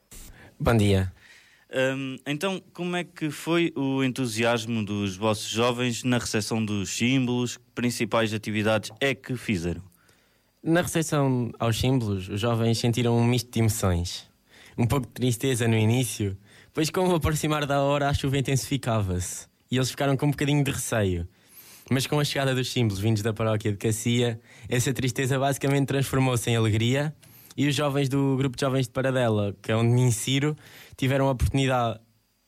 Bom 0.60 0.76
dia. 0.76 1.17
Um, 1.74 2.16
então, 2.26 2.62
como 2.74 2.96
é 2.96 3.04
que 3.04 3.30
foi 3.30 3.74
o 3.76 4.04
entusiasmo 4.04 4.84
dos 4.86 5.18
vossos 5.18 5.50
jovens 5.50 6.04
na 6.04 6.18
recepção 6.18 6.64
dos 6.64 6.90
símbolos? 6.90 7.58
Que 7.58 7.64
principais 7.76 8.34
atividades 8.34 8.90
é 9.02 9.14
que 9.14 9.36
fizeram? 9.36 9.82
Na 10.64 10.82
recepção 10.82 11.52
aos 11.60 11.78
símbolos, 11.78 12.30
os 12.30 12.40
jovens 12.40 12.78
sentiram 12.78 13.18
um 13.18 13.24
misto 13.24 13.52
de 13.52 13.60
emoções 13.60 14.28
um 14.78 14.86
pouco 14.86 15.08
de 15.08 15.14
tristeza 15.14 15.68
no 15.68 15.76
início, 15.76 16.38
pois 16.74 16.90
com 16.92 17.08
o 17.08 17.16
aproximar 17.16 17.66
da 17.66 17.82
hora 17.82 18.10
a 18.10 18.14
chuva 18.14 18.38
intensificava-se 18.38 19.48
e 19.72 19.78
eles 19.78 19.90
ficaram 19.90 20.16
com 20.16 20.28
um 20.28 20.32
bocadinho 20.32 20.64
de 20.64 20.72
receio. 20.72 21.28
Mas 21.90 22.06
com 22.06 22.20
a 22.20 22.24
chegada 22.24 22.54
dos 22.54 22.72
símbolos 22.72 23.00
vindos 23.00 23.24
da 23.24 23.34
paróquia 23.34 23.72
de 23.72 23.78
Cacia, 23.78 24.40
essa 24.70 24.94
tristeza 24.94 25.40
basicamente 25.40 25.88
transformou-se 25.88 26.50
em 26.50 26.56
alegria 26.56 27.16
e 27.58 27.68
os 27.68 27.76
jovens 27.76 28.08
do 28.08 28.38
grupo 28.38 28.56
de 28.56 28.62
jovens 28.62 28.86
de 28.86 28.92
Paradela, 28.92 29.56
que 29.62 29.72
é 29.72 29.76
onde 29.76 29.90
me 29.90 30.02
insiro, 30.02 30.56
tiveram 30.96 31.28
a 31.28 31.32
oportunidade 31.32 32.00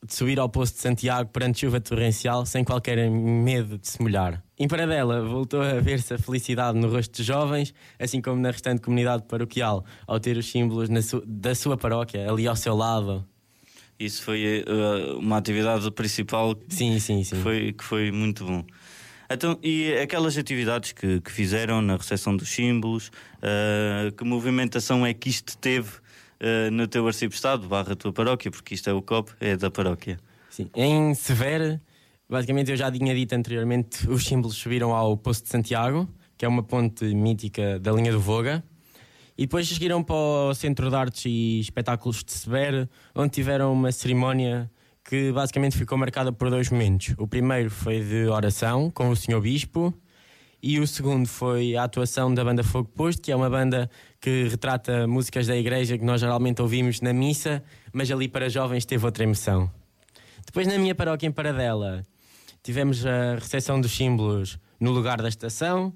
de 0.06 0.14
subir 0.14 0.38
ao 0.38 0.48
posto 0.48 0.76
de 0.76 0.80
Santiago 0.80 1.28
perante 1.30 1.60
chuva 1.60 1.80
torrencial 1.80 2.46
sem 2.46 2.64
qualquer 2.64 3.10
medo 3.10 3.76
de 3.76 3.88
se 3.88 4.00
molhar. 4.00 4.42
Em 4.58 4.66
Paradela 4.66 5.22
voltou 5.22 5.60
a 5.60 5.74
ver-se 5.80 6.14
a 6.14 6.18
felicidade 6.18 6.78
no 6.78 6.88
rosto 6.88 7.16
dos 7.16 7.26
jovens, 7.26 7.74
assim 7.98 8.20
como 8.22 8.40
na 8.40 8.50
restante 8.50 8.80
comunidade 8.80 9.24
paroquial, 9.24 9.84
ao 10.06 10.18
ter 10.18 10.36
os 10.38 10.48
símbolos 10.48 10.88
su 11.04 11.22
da 11.26 11.54
sua 11.54 11.76
paróquia 11.76 12.30
ali 12.30 12.46
ao 12.46 12.56
seu 12.56 12.74
lado. 12.74 13.26
Isso 13.98 14.22
foi 14.22 14.64
uh, 14.66 15.18
uma 15.18 15.36
atividade 15.36 15.90
principal 15.90 16.56
sim, 16.68 16.98
sim, 16.98 17.22
sim. 17.22 17.36
Que, 17.36 17.42
foi, 17.42 17.72
que 17.74 17.84
foi 17.84 18.10
muito 18.10 18.46
bom. 18.46 18.64
Então, 19.32 19.56
e 19.62 19.92
aquelas 19.94 20.36
atividades 20.36 20.90
que, 20.90 21.20
que 21.20 21.30
fizeram 21.30 21.80
na 21.80 21.96
recepção 21.96 22.36
dos 22.36 22.48
símbolos, 22.48 23.12
uh, 23.36 24.10
que 24.10 24.24
movimentação 24.24 25.06
é 25.06 25.14
que 25.14 25.28
isto 25.28 25.56
teve 25.56 25.88
uh, 25.88 26.68
no 26.72 26.88
teu 26.88 27.06
arcebistado, 27.06 27.68
barra 27.68 27.94
tua 27.94 28.12
paróquia, 28.12 28.50
porque 28.50 28.74
isto 28.74 28.90
é 28.90 28.92
o 28.92 29.00
COP, 29.00 29.30
é 29.38 29.56
da 29.56 29.70
paróquia? 29.70 30.18
Sim, 30.50 30.68
em 30.74 31.14
Severo, 31.14 31.80
basicamente 32.28 32.72
eu 32.72 32.76
já 32.76 32.90
tinha 32.90 33.14
dito 33.14 33.32
anteriormente, 33.32 34.10
os 34.10 34.24
símbolos 34.24 34.56
subiram 34.56 34.92
ao 34.92 35.16
Poço 35.16 35.44
de 35.44 35.48
Santiago, 35.48 36.12
que 36.36 36.44
é 36.44 36.48
uma 36.48 36.64
ponte 36.64 37.04
mítica 37.04 37.78
da 37.78 37.92
linha 37.92 38.10
do 38.10 38.18
Voga. 38.18 38.64
E 39.38 39.42
depois 39.42 39.68
seguiram 39.68 40.02
para 40.02 40.16
o 40.16 40.54
Centro 40.54 40.90
de 40.90 40.96
Artes 40.96 41.24
e 41.24 41.60
Espetáculos 41.60 42.24
de 42.24 42.32
Severo, 42.32 42.88
onde 43.14 43.30
tiveram 43.30 43.72
uma 43.72 43.92
cerimónia 43.92 44.68
que 45.04 45.32
basicamente 45.32 45.76
ficou 45.76 45.96
marcada 45.96 46.32
por 46.32 46.50
dois 46.50 46.70
momentos. 46.70 47.14
O 47.18 47.26
primeiro 47.26 47.70
foi 47.70 48.00
de 48.00 48.26
oração 48.26 48.90
com 48.90 49.10
o 49.10 49.16
Senhor 49.16 49.40
Bispo 49.40 49.94
e 50.62 50.78
o 50.78 50.86
segundo 50.86 51.26
foi 51.26 51.74
a 51.74 51.84
atuação 51.84 52.32
da 52.32 52.44
banda 52.44 52.62
Fogo 52.62 52.88
Posto, 52.88 53.22
que 53.22 53.32
é 53.32 53.36
uma 53.36 53.48
banda 53.48 53.90
que 54.20 54.48
retrata 54.48 55.06
músicas 55.06 55.46
da 55.46 55.56
igreja 55.56 55.96
que 55.96 56.04
nós 56.04 56.20
geralmente 56.20 56.60
ouvimos 56.60 57.00
na 57.00 57.12
missa, 57.12 57.62
mas 57.92 58.10
ali 58.10 58.28
para 58.28 58.48
jovens 58.48 58.84
teve 58.84 59.04
outra 59.04 59.24
emoção. 59.24 59.70
Depois 60.44 60.66
na 60.66 60.76
minha 60.76 60.94
paróquia 60.94 61.26
em 61.26 61.32
Paradela 61.32 62.04
tivemos 62.62 63.06
a 63.06 63.36
recepção 63.36 63.80
dos 63.80 63.92
símbolos 63.92 64.58
no 64.78 64.90
lugar 64.90 65.22
da 65.22 65.28
estação 65.28 65.94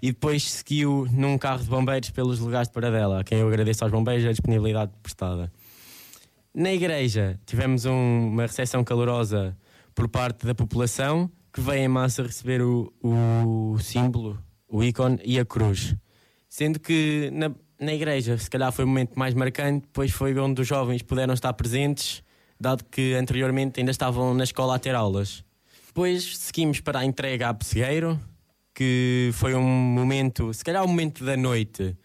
e 0.00 0.12
depois 0.12 0.44
seguiu 0.44 1.08
num 1.10 1.36
carro 1.36 1.62
de 1.62 1.68
bombeiros 1.68 2.10
pelos 2.10 2.38
lugares 2.38 2.68
de 2.68 2.74
Paradela, 2.74 3.20
a 3.20 3.24
quem 3.24 3.38
eu 3.38 3.48
agradeço 3.48 3.82
aos 3.82 3.92
bombeiros 3.92 4.24
a 4.26 4.30
disponibilidade 4.30 4.92
prestada. 5.02 5.50
Na 6.56 6.72
igreja 6.72 7.36
tivemos 7.44 7.84
um, 7.84 8.28
uma 8.28 8.42
recepção 8.42 8.84
calorosa 8.84 9.56
por 9.92 10.08
parte 10.08 10.46
da 10.46 10.54
população 10.54 11.28
que 11.52 11.60
veio 11.60 11.80
em 11.80 11.88
massa 11.88 12.22
receber 12.22 12.62
o, 12.62 12.92
o 13.02 13.76
símbolo, 13.80 14.38
o 14.68 14.82
ícone 14.82 15.18
e 15.24 15.36
a 15.36 15.44
cruz. 15.44 15.96
Sendo 16.48 16.78
que 16.78 17.28
na, 17.32 17.50
na 17.80 17.92
igreja, 17.92 18.38
se 18.38 18.48
calhar 18.48 18.70
foi 18.70 18.84
o 18.84 18.88
momento 18.88 19.18
mais 19.18 19.34
marcante, 19.34 19.88
pois 19.92 20.12
foi 20.12 20.38
onde 20.38 20.62
os 20.62 20.68
jovens 20.68 21.02
puderam 21.02 21.34
estar 21.34 21.52
presentes, 21.54 22.22
dado 22.58 22.84
que 22.84 23.14
anteriormente 23.14 23.80
ainda 23.80 23.90
estavam 23.90 24.32
na 24.32 24.44
escola 24.44 24.76
a 24.76 24.78
ter 24.78 24.94
aulas. 24.94 25.44
Depois 25.88 26.38
seguimos 26.38 26.80
para 26.80 27.00
a 27.00 27.04
entrega 27.04 27.48
a 27.48 27.54
pessegueiro, 27.54 28.16
que 28.72 29.30
foi 29.32 29.56
um 29.56 29.62
momento, 29.62 30.54
se 30.54 30.62
calhar 30.64 30.82
o 30.82 30.86
um 30.86 30.88
momento 30.88 31.24
da 31.24 31.36
noite, 31.36 31.96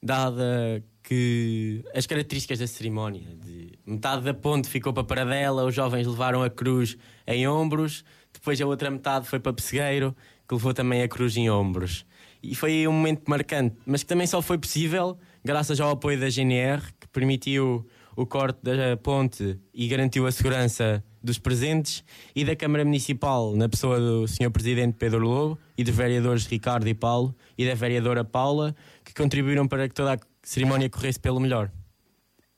dada 0.00 0.80
que 1.06 1.84
as 1.94 2.04
características 2.04 2.58
da 2.58 2.66
cerimónia, 2.66 3.28
de 3.36 3.78
metade 3.86 4.24
da 4.24 4.34
ponte 4.34 4.68
ficou 4.68 4.92
para 4.92 5.04
Paradela, 5.04 5.64
os 5.64 5.72
jovens 5.72 6.04
levaram 6.04 6.42
a 6.42 6.50
cruz 6.50 6.98
em 7.24 7.46
ombros, 7.46 8.04
depois 8.32 8.60
a 8.60 8.66
outra 8.66 8.90
metade 8.90 9.24
foi 9.24 9.38
para 9.38 9.52
Pessegueiro, 9.52 10.16
que 10.48 10.54
levou 10.56 10.74
também 10.74 11.02
a 11.02 11.08
cruz 11.08 11.36
em 11.36 11.48
ombros. 11.48 12.04
E 12.42 12.56
foi 12.56 12.88
um 12.88 12.92
momento 12.92 13.22
marcante, 13.28 13.76
mas 13.86 14.02
que 14.02 14.08
também 14.08 14.26
só 14.26 14.42
foi 14.42 14.58
possível 14.58 15.16
graças 15.44 15.80
ao 15.80 15.90
apoio 15.90 16.18
da 16.18 16.28
GNR, 16.28 16.82
que 16.98 17.06
permitiu 17.12 17.86
o 18.16 18.26
corte 18.26 18.58
da 18.64 18.96
ponte 18.96 19.60
e 19.72 19.86
garantiu 19.86 20.26
a 20.26 20.32
segurança 20.32 21.04
dos 21.22 21.38
presentes, 21.38 22.04
e 22.34 22.44
da 22.44 22.56
Câmara 22.56 22.84
Municipal, 22.84 23.54
na 23.56 23.68
pessoa 23.68 23.98
do 23.98 24.26
Sr. 24.28 24.50
Presidente 24.50 24.96
Pedro 24.98 25.20
Lobo, 25.20 25.58
e 25.76 25.84
dos 25.84 25.94
vereadores 25.94 26.46
Ricardo 26.46 26.88
e 26.88 26.94
Paulo, 26.94 27.34
e 27.58 27.66
da 27.66 27.74
vereadora 27.74 28.24
Paula, 28.24 28.74
que 29.04 29.12
contribuíram 29.12 29.66
para 29.66 29.88
que 29.88 29.94
toda 29.94 30.12
a 30.12 30.18
cerimónia 30.46 30.88
corresse 30.88 31.18
pelo 31.18 31.40
melhor. 31.40 31.70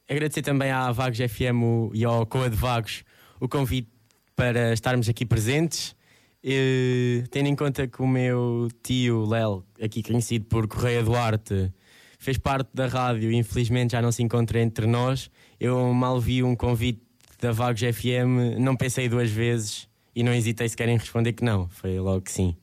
Agradecer 0.08 0.42
também 0.42 0.70
à 0.70 0.92
Vagos 0.92 1.18
FM 1.18 1.94
e 1.94 2.04
ao 2.04 2.26
Coa 2.26 2.50
de 2.50 2.56
Vagos 2.56 3.02
o 3.40 3.48
convite 3.48 3.88
para 4.36 4.74
estarmos 4.74 5.08
aqui 5.08 5.24
presentes. 5.24 5.96
E, 6.44 7.24
tendo 7.30 7.48
em 7.48 7.56
conta 7.56 7.88
que 7.88 8.00
o 8.00 8.06
meu 8.06 8.68
tio 8.82 9.24
Léo, 9.24 9.64
aqui 9.82 10.02
conhecido 10.02 10.44
por 10.44 10.68
Correia 10.68 11.02
Duarte, 11.02 11.72
fez 12.18 12.36
parte 12.36 12.68
da 12.74 12.86
rádio 12.86 13.32
e 13.32 13.36
infelizmente 13.36 13.92
já 13.92 14.02
não 14.02 14.12
se 14.12 14.22
encontra 14.22 14.60
entre 14.60 14.86
nós, 14.86 15.30
eu 15.58 15.92
mal 15.92 16.20
vi 16.20 16.42
um 16.42 16.54
convite 16.54 17.02
da 17.40 17.52
Vagos 17.52 17.80
FM, 17.80 18.58
não 18.58 18.76
pensei 18.76 19.08
duas 19.08 19.30
vezes 19.30 19.88
e 20.14 20.22
não 20.22 20.34
hesitei 20.34 20.68
sequer 20.68 20.88
em 20.88 20.98
responder 20.98 21.32
que 21.32 21.44
não. 21.44 21.68
Foi 21.68 21.98
logo 21.98 22.20
que 22.20 22.30
sim. 22.32 22.54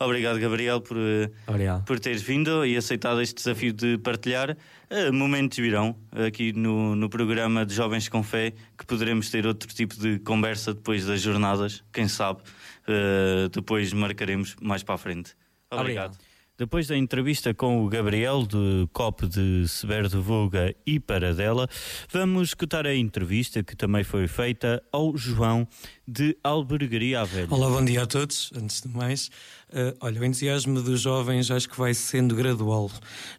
Obrigado, 0.00 0.38
Gabriel, 0.38 0.80
por, 0.80 0.96
eh, 0.96 1.30
Obrigado. 1.46 1.84
por 1.84 1.98
teres 1.98 2.22
vindo 2.22 2.64
e 2.64 2.76
aceitado 2.76 3.20
este 3.20 3.34
desafio 3.34 3.72
de 3.72 3.98
partilhar. 3.98 4.56
Uh, 4.90 5.12
momentos 5.12 5.58
virão 5.58 5.96
aqui 6.26 6.52
no, 6.52 6.94
no 6.94 7.10
programa 7.10 7.66
de 7.66 7.74
Jovens 7.74 8.08
com 8.08 8.22
Fé 8.22 8.52
que 8.76 8.86
poderemos 8.86 9.28
ter 9.28 9.46
outro 9.46 9.68
tipo 9.74 9.96
de 9.96 10.18
conversa 10.20 10.72
depois 10.72 11.04
das 11.04 11.20
jornadas. 11.20 11.82
Quem 11.92 12.06
sabe, 12.06 12.40
uh, 12.86 13.48
depois 13.48 13.92
marcaremos 13.92 14.54
mais 14.62 14.82
para 14.84 14.94
a 14.94 14.98
frente. 14.98 15.34
Obrigado. 15.70 16.12
Obrigado. 16.14 16.28
Depois 16.58 16.88
da 16.88 16.96
entrevista 16.96 17.54
com 17.54 17.84
o 17.84 17.88
Gabriel 17.88 18.42
do 18.42 18.90
COP 18.92 19.28
de 19.28 19.68
Severo 19.68 20.08
de 20.08 20.16
Voga 20.16 20.74
e 20.84 20.98
Paradela, 20.98 21.68
vamos 22.10 22.48
escutar 22.48 22.84
a 22.84 22.92
entrevista 22.92 23.62
que 23.62 23.76
também 23.76 24.02
foi 24.02 24.26
feita 24.26 24.82
ao 24.90 25.16
João 25.16 25.68
de 26.04 26.36
Albergaria 26.42 27.24
Velha. 27.24 27.46
Olá, 27.48 27.68
bom 27.68 27.84
dia 27.84 28.02
a 28.02 28.06
todos. 28.06 28.50
Antes 28.56 28.80
de 28.80 28.88
mais, 28.88 29.30
Uh, 29.70 29.94
olha, 30.00 30.18
o 30.18 30.24
entusiasmo 30.24 30.80
dos 30.80 31.02
jovens 31.02 31.50
acho 31.50 31.68
que 31.68 31.76
vai 31.76 31.92
sendo 31.92 32.34
gradual. 32.34 32.90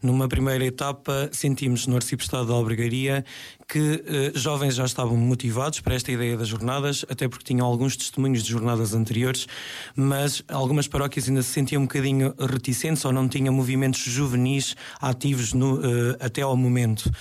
Numa 0.02 0.28
primeira 0.28 0.64
etapa, 0.64 1.28
sentimos 1.32 1.88
no 1.88 1.96
Arcipestado 1.96 2.46
de 2.46 2.52
Albergaria 2.52 3.26
que 3.68 3.80
uh, 3.80 4.38
jovens 4.38 4.76
já 4.76 4.86
estavam 4.86 5.18
motivados 5.18 5.80
para 5.80 5.96
esta 5.96 6.12
ideia 6.12 6.38
das 6.38 6.48
jornadas, 6.48 7.04
até 7.10 7.28
porque 7.28 7.46
tinham 7.46 7.66
alguns 7.66 7.98
testemunhos 7.98 8.44
de 8.44 8.50
jornadas 8.52 8.94
anteriores, 8.94 9.48
mas 9.96 10.44
algumas 10.48 10.88
paróquias 10.88 11.28
ainda 11.28 11.42
se 11.42 11.50
sentiam 11.50 11.82
um 11.82 11.86
bocadinho 11.86 12.34
reticentes 12.40 13.04
ou 13.06 13.12
não 13.12 13.28
tinham 13.28 13.54
movimentos 13.54 14.02
juvenis 14.02 14.76
ativos 15.02 15.54
no, 15.54 15.78
uh, 15.78 16.18
até 16.20 16.42
ao 16.42 16.56
momento. 16.56 17.12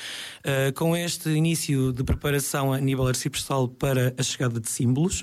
com 0.75 0.97
este 0.97 1.29
início 1.31 1.93
de 1.93 2.03
preparação 2.03 2.73
a 2.73 2.81
nível 2.81 3.07
arciprestal 3.07 3.69
para 3.69 4.15
a 4.17 4.23
chegada 4.23 4.59
de 4.59 4.69
símbolos 4.69 5.23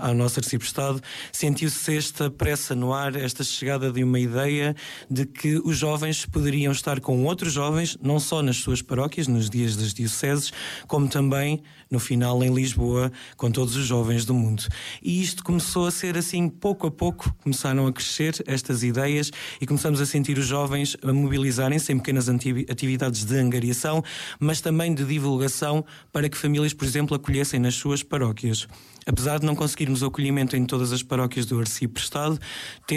ao 0.00 0.14
nosso 0.14 0.40
arciprestado, 0.40 1.00
sentiu-se 1.30 1.96
esta 1.96 2.30
pressa 2.30 2.74
no 2.74 2.94
ar 2.94 3.05
esta 3.14 3.44
chegada 3.44 3.92
de 3.92 4.02
uma 4.02 4.18
ideia 4.18 4.74
de 5.10 5.26
que 5.26 5.60
os 5.64 5.76
jovens 5.76 6.24
poderiam 6.26 6.72
estar 6.72 6.98
com 7.00 7.24
outros 7.24 7.52
jovens, 7.52 7.96
não 8.02 8.18
só 8.18 8.42
nas 8.42 8.56
suas 8.56 8.82
paróquias, 8.82 9.28
nos 9.28 9.48
dias 9.50 9.76
das 9.76 9.92
dioceses, 9.92 10.52
como 10.88 11.08
também 11.08 11.62
no 11.90 12.00
final 12.00 12.42
em 12.42 12.52
Lisboa, 12.52 13.12
com 13.36 13.50
todos 13.50 13.76
os 13.76 13.86
jovens 13.86 14.24
do 14.24 14.34
mundo. 14.34 14.64
E 15.02 15.22
isto 15.22 15.44
começou 15.44 15.86
a 15.86 15.90
ser 15.90 16.16
assim, 16.16 16.48
pouco 16.48 16.86
a 16.86 16.90
pouco, 16.90 17.32
começaram 17.42 17.86
a 17.86 17.92
crescer 17.92 18.42
estas 18.46 18.82
ideias 18.82 19.30
e 19.60 19.66
começamos 19.66 20.00
a 20.00 20.06
sentir 20.06 20.38
os 20.38 20.46
jovens 20.46 20.96
a 21.02 21.12
mobilizarem-se 21.12 21.92
em 21.92 21.98
pequenas 21.98 22.28
atividades 22.28 23.24
de 23.24 23.36
angariação, 23.36 24.02
mas 24.40 24.60
também 24.60 24.94
de 24.94 25.04
divulgação 25.04 25.84
para 26.12 26.28
que 26.28 26.36
famílias, 26.36 26.72
por 26.72 26.84
exemplo, 26.84 27.14
acolhessem 27.14 27.60
nas 27.60 27.74
suas 27.74 28.02
paróquias. 28.02 28.66
Apesar 29.08 29.38
de 29.38 29.46
não 29.46 29.54
conseguirmos 29.54 30.02
o 30.02 30.06
acolhimento 30.06 30.56
em 30.56 30.64
todas 30.64 30.92
as 30.92 31.00
paróquias 31.00 31.46
do 31.46 31.60
Arcipe 31.60 32.00
Estado, 32.00 32.40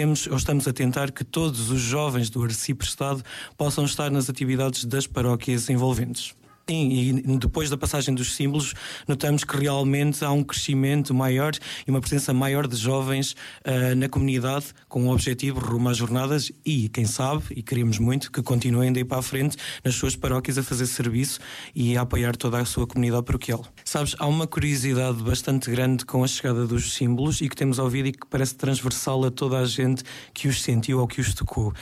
temos 0.00 0.26
ou 0.26 0.36
estamos 0.38 0.66
a 0.66 0.72
tentar 0.72 1.12
que 1.12 1.22
todos 1.22 1.68
os 1.68 1.78
jovens 1.78 2.30
do 2.30 2.42
Arcipe 2.42 2.86
Estado 2.86 3.22
possam 3.54 3.84
estar 3.84 4.10
nas 4.10 4.30
atividades 4.30 4.86
das 4.86 5.06
paróquias 5.06 5.68
envolventes. 5.68 6.34
E 6.70 7.12
depois 7.38 7.68
da 7.68 7.76
passagem 7.76 8.14
dos 8.14 8.34
símbolos, 8.36 8.74
notamos 9.08 9.42
que 9.42 9.56
realmente 9.56 10.24
há 10.24 10.30
um 10.30 10.44
crescimento 10.44 11.12
maior 11.12 11.52
e 11.86 11.90
uma 11.90 12.00
presença 12.00 12.32
maior 12.32 12.68
de 12.68 12.76
jovens 12.76 13.32
uh, 13.66 13.94
na 13.96 14.08
comunidade 14.08 14.66
com 14.88 15.08
o 15.08 15.12
objetivo 15.12 15.58
rumo 15.58 15.88
às 15.88 15.96
jornadas 15.96 16.52
e, 16.64 16.88
quem 16.88 17.04
sabe, 17.04 17.42
e 17.50 17.62
queremos 17.62 17.98
muito, 17.98 18.30
que 18.30 18.40
continuem 18.42 18.92
daí 18.92 19.04
para 19.04 19.18
a 19.18 19.22
frente 19.22 19.56
nas 19.84 19.96
suas 19.96 20.14
paróquias 20.14 20.58
a 20.58 20.62
fazer 20.62 20.86
serviço 20.86 21.40
e 21.74 21.96
a 21.96 22.02
apoiar 22.02 22.36
toda 22.36 22.58
a 22.58 22.64
sua 22.64 22.86
comunidade 22.86 23.24
paroquial. 23.24 23.66
Sabes, 23.84 24.14
há 24.18 24.26
uma 24.26 24.46
curiosidade 24.46 25.22
bastante 25.22 25.70
grande 25.70 26.04
com 26.04 26.22
a 26.22 26.28
chegada 26.28 26.66
dos 26.66 26.94
símbolos 26.94 27.40
e 27.40 27.48
que 27.48 27.56
temos 27.56 27.78
ouvido 27.78 28.08
e 28.08 28.12
que 28.12 28.26
parece 28.28 28.54
transversal 28.54 29.24
a 29.24 29.30
toda 29.30 29.58
a 29.58 29.64
gente 29.64 30.04
que 30.32 30.46
os 30.46 30.62
sentiu 30.62 31.00
ou 31.00 31.08
que 31.08 31.20
os 31.20 31.34
tocou. 31.34 31.72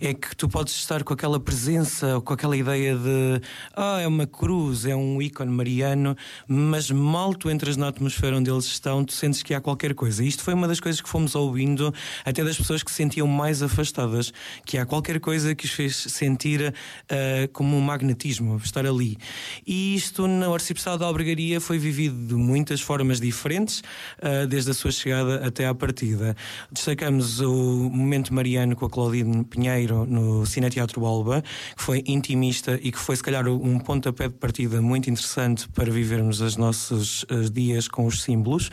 É 0.00 0.14
que 0.14 0.34
tu 0.34 0.48
podes 0.48 0.74
estar 0.74 1.04
com 1.04 1.12
aquela 1.12 1.38
presença 1.38 2.14
ou 2.16 2.22
com 2.22 2.32
aquela 2.32 2.56
ideia 2.56 2.96
de 2.96 3.40
ah, 3.76 4.00
é 4.00 4.06
uma 4.06 4.26
cruz, 4.30 4.86
é 4.86 4.96
um 4.96 5.20
ícone 5.20 5.50
mariano, 5.50 6.16
mas 6.48 6.90
mal 6.90 7.34
tu 7.34 7.50
entras 7.50 7.76
na 7.76 7.88
atmosfera 7.88 8.36
onde 8.36 8.50
eles 8.50 8.64
estão, 8.64 9.04
tu 9.04 9.12
sentes 9.12 9.42
que 9.42 9.52
há 9.52 9.60
qualquer 9.60 9.94
coisa. 9.94 10.24
Isto 10.24 10.42
foi 10.42 10.54
uma 10.54 10.66
das 10.66 10.80
coisas 10.80 11.00
que 11.00 11.08
fomos 11.08 11.34
ouvindo 11.34 11.92
até 12.24 12.42
das 12.42 12.56
pessoas 12.56 12.82
que 12.82 12.90
se 12.90 12.96
sentiam 12.96 13.26
mais 13.26 13.62
afastadas, 13.62 14.32
que 14.64 14.78
há 14.78 14.86
qualquer 14.86 15.20
coisa 15.20 15.54
que 15.54 15.66
os 15.66 15.72
fez 15.72 15.96
sentir 15.96 16.72
uh, 16.72 17.48
como 17.52 17.76
um 17.76 17.80
magnetismo, 17.80 18.56
estar 18.56 18.86
ali. 18.86 19.18
E 19.66 19.94
isto 19.94 20.26
no 20.26 20.54
Arciprestado 20.54 20.98
da 20.98 21.06
Albergaria 21.06 21.60
foi 21.60 21.78
vivido 21.78 22.16
de 22.28 22.34
muitas 22.34 22.80
formas 22.80 23.20
diferentes, 23.20 23.82
uh, 24.18 24.46
desde 24.46 24.70
a 24.70 24.74
sua 24.74 24.92
chegada 24.92 25.46
até 25.46 25.66
à 25.66 25.74
partida. 25.74 26.36
Destacamos 26.70 27.40
o 27.40 27.90
momento 27.90 28.32
mariano 28.32 28.76
com 28.76 28.86
a 28.86 28.90
Claudine 28.90 29.44
Pinheiro 29.44 30.06
no 30.06 30.46
Cineteatro 30.46 31.04
Alba, 31.04 31.42
que 31.76 31.82
foi 31.82 32.02
intimista 32.06 32.78
e 32.82 32.92
que 32.92 32.98
foi 32.98 33.16
se 33.16 33.22
calhar 33.22 33.46
um 33.48 33.78
ponto 33.78 34.08
pontapé 34.20 34.28
de 34.28 34.34
partida 34.34 34.82
muito 34.82 35.08
interessante 35.08 35.68
para 35.70 35.90
vivermos 35.90 36.40
os 36.40 36.56
nossos 36.56 37.22
uh, 37.24 37.48
dias 37.50 37.88
com 37.88 38.06
os 38.06 38.22
símbolos. 38.22 38.70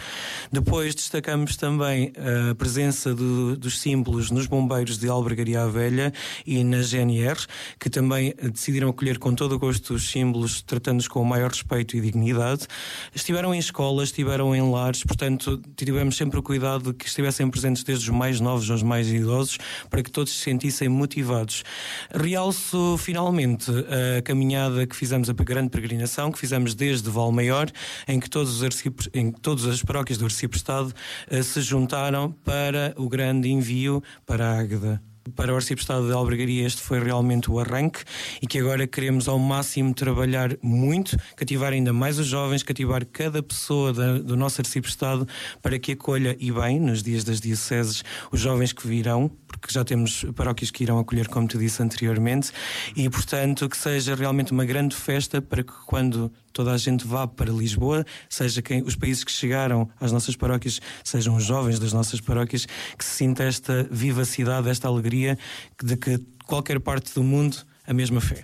Depois 0.51 0.93
destacamos 0.93 1.55
também 1.55 2.11
a 2.51 2.55
presença 2.55 3.13
de, 3.13 3.55
dos 3.57 3.79
símbolos 3.79 4.29
nos 4.29 4.47
bombeiros 4.47 4.97
de 4.97 5.07
Albergaria 5.07 5.65
Velha 5.67 6.13
e 6.45 6.63
na 6.63 6.81
GNR, 6.81 7.37
que 7.79 7.89
também 7.89 8.33
decidiram 8.51 8.89
acolher 8.89 9.19
com 9.19 9.33
todo 9.33 9.53
o 9.53 9.59
gosto 9.59 9.93
os 9.93 10.09
símbolos, 10.09 10.61
tratando-os 10.61 11.07
com 11.07 11.21
o 11.21 11.25
maior 11.25 11.51
respeito 11.51 11.95
e 11.95 12.01
dignidade. 12.01 12.67
Estiveram 13.15 13.53
em 13.53 13.59
escolas, 13.59 14.09
estiveram 14.09 14.55
em 14.55 14.71
lares, 14.71 15.03
portanto, 15.03 15.61
tivemos 15.75 16.17
sempre 16.17 16.39
o 16.39 16.43
cuidado 16.43 16.91
de 16.91 16.97
que 16.97 17.05
estivessem 17.05 17.49
presentes 17.49 17.83
desde 17.83 18.09
os 18.09 18.15
mais 18.15 18.41
novos 18.41 18.69
aos 18.69 18.83
mais 18.83 19.09
idosos, 19.09 19.57
para 19.89 20.03
que 20.03 20.11
todos 20.11 20.33
se 20.33 20.43
sentissem 20.43 20.89
motivados. 20.89 21.63
Realço 22.11 22.97
finalmente 22.97 23.71
a 24.17 24.21
caminhada 24.21 24.85
que 24.85 24.95
fizemos, 24.95 25.26
a 25.29 25.33
grande 25.33 25.69
peregrinação 25.69 26.31
que 26.31 26.39
fizemos 26.39 26.73
desde 26.73 27.09
Valmaior, 27.09 27.69
em 28.07 28.19
que 28.19 28.29
todos 28.29 28.61
os 28.61 28.83
em 29.13 29.31
todas 29.31 29.65
as 29.65 29.81
paróquias 29.81 30.17
do 30.17 30.25
Arciprestado 30.25 30.93
uh, 31.31 31.43
se 31.43 31.61
juntaram 31.61 32.31
para 32.43 32.93
o 32.97 33.07
grande 33.07 33.49
envio 33.49 34.03
para 34.25 34.57
Águeda 34.57 35.01
para 35.35 35.53
o 35.53 35.55
Arciprestado 35.55 36.07
de 36.07 36.13
Albergaria 36.13 36.65
este 36.65 36.81
foi 36.81 37.03
realmente 37.03 37.51
o 37.51 37.59
arranque 37.59 38.03
e 38.41 38.47
que 38.47 38.59
agora 38.59 38.87
queremos 38.87 39.27
ao 39.27 39.39
máximo 39.39 39.93
trabalhar 39.93 40.57
muito, 40.61 41.17
cativar 41.35 41.73
ainda 41.73 41.93
mais 41.93 42.19
os 42.19 42.27
jovens, 42.27 42.63
cativar 42.63 43.05
cada 43.05 43.41
pessoa 43.43 43.93
da, 43.93 44.17
do 44.19 44.35
nosso 44.35 44.61
Arciprestado 44.61 45.27
para 45.61 45.77
que 45.79 45.93
acolha 45.93 46.35
e 46.39 46.51
bem, 46.51 46.79
nos 46.79 47.03
dias 47.03 47.23
das 47.23 47.39
dioceses, 47.39 48.03
os 48.31 48.39
jovens 48.39 48.73
que 48.73 48.87
virão, 48.87 49.29
porque 49.47 49.73
já 49.73 49.83
temos 49.83 50.25
paróquias 50.35 50.71
que 50.71 50.83
irão 50.83 50.99
acolher, 50.99 51.27
como 51.27 51.47
te 51.47 51.57
disse 51.57 51.81
anteriormente, 51.81 52.51
e 52.95 53.09
portanto 53.09 53.67
que 53.69 53.77
seja 53.77 54.15
realmente 54.15 54.51
uma 54.51 54.65
grande 54.65 54.95
festa 54.95 55.41
para 55.41 55.63
que 55.63 55.73
quando 55.85 56.31
toda 56.57 56.71
a 56.71 56.77
gente 56.77 57.05
vá 57.05 57.27
para 57.27 57.51
Lisboa, 57.51 58.03
seja 58.27 58.63
quem 58.63 58.81
os 58.81 58.95
países 58.95 59.23
que 59.23 59.31
chegaram 59.31 59.87
às 60.01 60.11
nossas 60.11 60.35
paróquias, 60.35 60.81
sejam 61.03 61.35
os 61.35 61.43
jovens 61.43 61.77
das 61.77 61.93
nossas 61.93 62.19
paróquias, 62.19 62.65
que 62.97 63.05
se 63.05 63.11
sinta 63.11 63.43
esta 63.43 63.87
vivacidade, 63.91 64.67
esta 64.67 64.87
alegria 64.87 65.37
de 65.83 65.95
que 65.95 66.17
qualquer 66.47 66.79
parte 66.79 67.13
do 67.13 67.23
mundo 67.23 67.57
a 67.85 67.93
mesma 67.93 68.19
fé. 68.19 68.43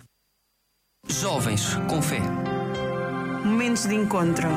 Jovens 1.10 1.74
com 1.90 2.04
fé. 2.04 2.22
Momentos 3.44 3.88
de 3.88 3.96
encontro. 3.96 4.48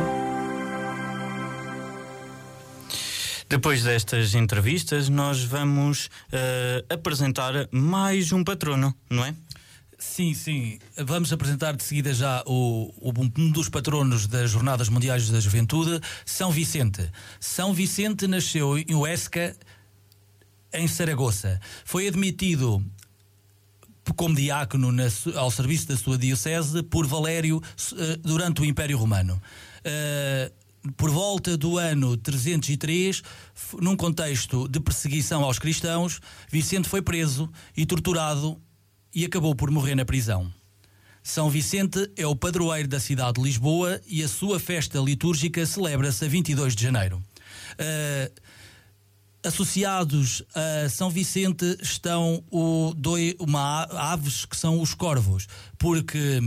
Depois 3.48 3.82
destas 3.82 4.34
entrevistas, 4.34 5.08
nós 5.08 5.42
vamos 5.42 6.06
uh, 6.06 6.92
apresentar 6.92 7.68
mais 7.72 8.32
um 8.32 8.44
patrono, 8.44 8.94
não 9.08 9.24
é? 9.24 9.34
Sim, 9.98 10.35
sim. 10.35 10.78
Vamos 10.96 11.32
apresentar 11.32 11.74
de 11.74 11.82
seguida 11.82 12.12
já 12.12 12.42
o, 12.46 12.92
o, 12.98 13.12
um 13.38 13.50
dos 13.50 13.68
patronos 13.68 14.26
das 14.26 14.50
Jornadas 14.50 14.88
Mundiais 14.88 15.30
da 15.30 15.40
Juventude, 15.40 16.00
São 16.24 16.50
Vicente. 16.50 17.11
São 17.40 17.72
Vicente 17.72 18.26
nasceu 18.26 18.76
em 18.76 18.94
Huesca, 18.94 19.56
em 20.72 20.87
Saragoça. 20.87 21.59
Foi 21.85 22.06
admitido 22.09 22.85
como 24.14 24.35
diácono 24.35 24.92
na, 24.92 25.04
ao 25.35 25.50
serviço 25.50 25.88
da 25.88 25.96
sua 25.96 26.18
diocese 26.18 26.82
por 26.82 27.06
Valério 27.06 27.56
uh, 27.56 28.16
durante 28.22 28.61
o 28.61 28.64
Império 28.64 28.98
Romano. 28.98 29.40
Uh, 29.80 30.92
por 30.96 31.11
volta 31.11 31.56
do 31.56 31.78
ano 31.78 32.16
303, 32.16 33.22
num 33.80 33.96
contexto 33.96 34.68
de 34.68 34.78
perseguição 34.78 35.42
aos 35.42 35.59
cristãos, 35.59 36.20
Vicente 36.50 36.88
foi 36.88 37.02
preso 37.02 37.50
e 37.76 37.85
torturado 37.85 38.61
e 39.16 39.24
acabou 39.24 39.55
por 39.55 39.70
morrer 39.70 39.94
na 39.94 40.05
prisão. 40.05 40.52
São 41.22 41.48
Vicente 41.48 42.09
é 42.16 42.26
o 42.26 42.37
padroeiro 42.37 42.87
da 42.87 43.00
cidade 43.00 43.40
de 43.40 43.42
Lisboa 43.42 43.98
e 44.07 44.22
a 44.22 44.29
sua 44.29 44.61
festa 44.61 44.98
litúrgica 44.98 45.64
celebra-se 45.64 46.26
a 46.26 46.29
22 46.29 46.76
de 46.76 46.83
janeiro. 46.83 47.16
Uh, 47.72 48.31
associados 49.46 50.42
a 50.55 50.88
São 50.88 51.09
Vicente 51.09 51.79
estão 51.81 52.44
o, 52.50 52.92
doi, 52.96 53.35
uma 53.38 53.85
aves 53.85 54.44
que 54.44 54.57
são 54.57 54.81
os 54.81 54.92
corvos, 54.92 55.46
porque 55.79 56.40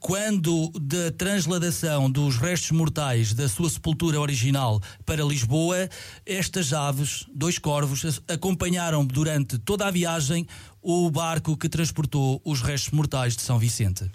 quando 0.00 0.70
da 0.80 1.10
transladação 1.12 2.10
dos 2.10 2.36
restos 2.36 2.70
mortais 2.70 3.34
da 3.34 3.48
sua 3.48 3.68
sepultura 3.68 4.20
original 4.20 4.80
para 5.04 5.24
Lisboa, 5.24 5.88
estas 6.24 6.72
aves, 6.72 7.26
dois 7.34 7.58
corvos, 7.58 8.20
acompanharam 8.28 9.04
durante 9.04 9.58
toda 9.58 9.86
a 9.86 9.90
viagem 9.90 10.46
o 10.82 11.10
barco 11.10 11.56
que 11.56 11.68
transportou 11.68 12.40
os 12.44 12.60
restos 12.60 12.90
mortais 12.92 13.36
de 13.36 13.42
São 13.42 13.58
Vicente. 13.58 14.10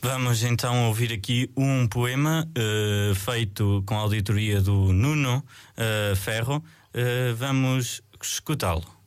Vamos 0.00 0.42
então 0.42 0.86
ouvir 0.88 1.12
aqui 1.12 1.50
um 1.56 1.86
poema 1.86 2.48
uh, 2.48 3.14
feito 3.14 3.82
com 3.86 3.96
a 3.96 4.00
auditoria 4.00 4.60
do 4.60 4.92
Nuno 4.92 5.38
uh, 5.38 6.16
Ferro. 6.16 6.62
Uh, 6.94 7.34
vamos 7.36 8.02
escutá-lo. 8.22 8.99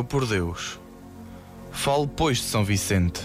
E 0.00 0.02
morreu 0.02 0.04
por 0.04 0.26
Deus. 0.26 0.80
Falo, 1.70 2.08
pois, 2.08 2.38
de 2.38 2.44
São 2.44 2.64
Vicente. 2.64 3.22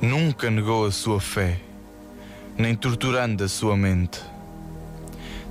Nunca 0.00 0.50
negou 0.50 0.86
a 0.86 0.92
sua 0.92 1.20
fé, 1.20 1.60
nem 2.56 2.74
torturando 2.74 3.44
a 3.44 3.48
sua 3.48 3.76
mente. 3.76 4.20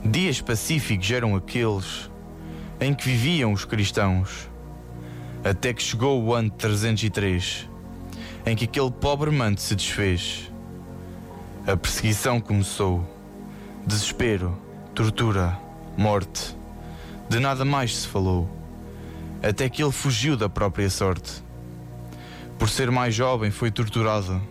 Dias 0.04 0.42
pacíficos 0.42 1.10
eram 1.12 1.36
aqueles 1.36 2.10
em 2.80 2.94
que 2.94 3.06
viviam 3.06 3.52
os 3.52 3.66
cristãos, 3.66 4.50
até 5.44 5.74
que 5.74 5.82
chegou 5.82 6.24
o 6.24 6.34
ano 6.34 6.50
303, 6.50 7.68
em 8.46 8.56
que 8.56 8.66
aquele 8.66 8.92
pobre 8.92 9.32
manto 9.32 9.62
se 9.62 9.76
desfez. 9.76 10.52
A 11.66 11.76
perseguição 11.76 12.40
começou. 12.40 13.04
Desespero, 13.86 14.58
tortura, 14.94 15.58
morte. 15.98 16.56
De 17.30 17.40
nada 17.40 17.66
mais 17.66 17.96
se 17.98 18.08
falou 18.08 18.55
até 19.48 19.70
que 19.70 19.84
ele 19.84 19.92
fugiu 19.92 20.36
da 20.36 20.50
própria 20.50 20.90
sorte. 20.90 21.44
Por 22.58 22.68
ser 22.68 22.90
mais 22.90 23.14
jovem, 23.14 23.52
foi 23.52 23.70
torturado. 23.70 24.42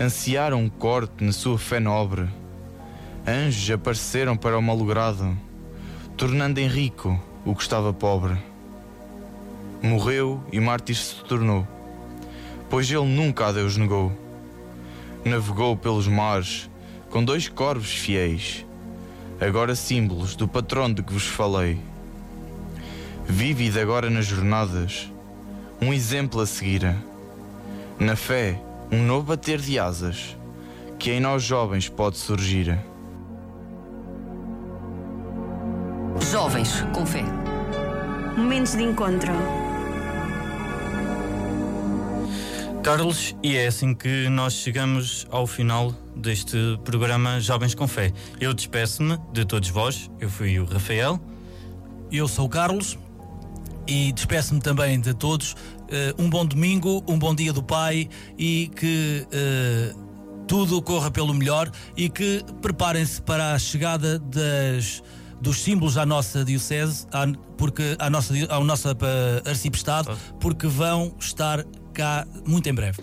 Ansiaram 0.00 0.60
um 0.60 0.68
corte 0.68 1.24
na 1.24 1.32
sua 1.32 1.58
fé 1.58 1.80
nobre. 1.80 2.28
Anjos 3.26 3.68
apareceram 3.72 4.36
para 4.36 4.56
o 4.56 4.62
malogrado, 4.62 5.36
tornando 6.16 6.60
em 6.60 6.68
rico 6.68 7.20
o 7.44 7.56
que 7.56 7.62
estava 7.62 7.92
pobre. 7.92 8.36
Morreu 9.82 10.44
e 10.52 10.60
mártir 10.60 10.94
se 10.94 11.16
tornou, 11.24 11.66
pois 12.70 12.88
ele 12.88 13.06
nunca 13.06 13.48
a 13.48 13.52
Deus 13.52 13.76
negou. 13.76 14.12
Navegou 15.24 15.76
pelos 15.76 16.06
mares 16.06 16.70
com 17.10 17.24
dois 17.24 17.48
corvos 17.48 17.92
fiéis, 17.92 18.64
agora 19.40 19.74
símbolos 19.74 20.36
do 20.36 20.46
patrono 20.46 20.94
de 20.94 21.02
que 21.02 21.12
vos 21.12 21.26
falei 21.26 21.93
Vive 23.26 23.80
agora 23.80 24.10
nas 24.10 24.26
jornadas, 24.26 25.10
um 25.80 25.92
exemplo 25.92 26.40
a 26.40 26.46
seguir. 26.46 26.94
Na 27.98 28.16
fé, 28.16 28.60
um 28.92 29.02
novo 29.02 29.28
bater 29.28 29.58
de 29.58 29.78
asas, 29.78 30.36
que 30.98 31.10
em 31.10 31.20
nós 31.20 31.42
jovens 31.42 31.88
pode 31.88 32.18
surgir. 32.18 32.78
Jovens 36.30 36.82
com 36.92 37.04
fé. 37.06 37.24
Momentos 38.36 38.76
de 38.76 38.82
encontro. 38.82 39.32
Carlos, 42.82 43.34
e 43.42 43.56
é 43.56 43.66
assim 43.66 43.94
que 43.94 44.28
nós 44.28 44.52
chegamos 44.52 45.26
ao 45.30 45.46
final 45.46 45.94
deste 46.14 46.78
programa 46.84 47.40
Jovens 47.40 47.74
com 47.74 47.88
Fé. 47.88 48.12
Eu 48.38 48.52
despeço-me 48.52 49.18
de 49.32 49.46
todos 49.46 49.70
vós. 49.70 50.10
Eu 50.20 50.28
fui 50.28 50.58
o 50.58 50.66
Rafael. 50.66 51.18
Eu 52.12 52.28
sou 52.28 52.44
o 52.44 52.48
Carlos 52.48 52.98
e 53.86 54.12
despeço-me 54.12 54.60
também 54.60 55.00
de 55.00 55.14
todos. 55.14 55.52
Uh, 55.52 56.22
um 56.22 56.30
bom 56.30 56.44
domingo, 56.44 57.04
um 57.06 57.18
bom 57.18 57.34
dia 57.34 57.52
do 57.52 57.62
Pai 57.62 58.08
e 58.38 58.70
que 58.74 59.26
uh, 59.26 60.44
tudo 60.46 60.80
corra 60.82 61.10
pelo 61.10 61.34
melhor 61.34 61.70
e 61.96 62.08
que 62.08 62.44
preparem-se 62.60 63.20
para 63.22 63.54
a 63.54 63.58
chegada 63.58 64.18
das, 64.18 65.02
dos 65.40 65.62
símbolos 65.62 65.96
à 65.96 66.06
nossa 66.06 66.44
Diocese, 66.44 67.06
à, 67.12 67.26
porque, 67.56 67.96
à 67.98 68.08
nossa, 68.08 68.34
ao 68.48 68.64
nosso 68.64 68.88
uh, 68.90 69.48
arcipestado, 69.48 70.16
porque 70.40 70.66
vão 70.66 71.14
estar 71.18 71.64
cá 71.92 72.26
muito 72.46 72.68
em 72.68 72.74
breve. 72.74 73.02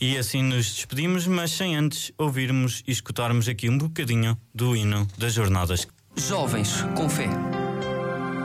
E 0.00 0.16
assim 0.16 0.42
nos 0.42 0.74
despedimos, 0.74 1.26
mas 1.26 1.50
sem 1.50 1.76
antes 1.76 2.10
ouvirmos 2.16 2.82
e 2.86 2.90
escutarmos 2.90 3.48
aqui 3.48 3.68
um 3.68 3.76
bocadinho 3.76 4.38
do 4.54 4.74
hino 4.74 5.06
das 5.18 5.34
jornadas. 5.34 5.86
Jovens 6.16 6.82
com 6.96 7.08
fé. 7.08 7.28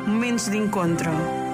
Momentos 0.05 0.51
de 0.51 0.57
encontro. 0.57 1.44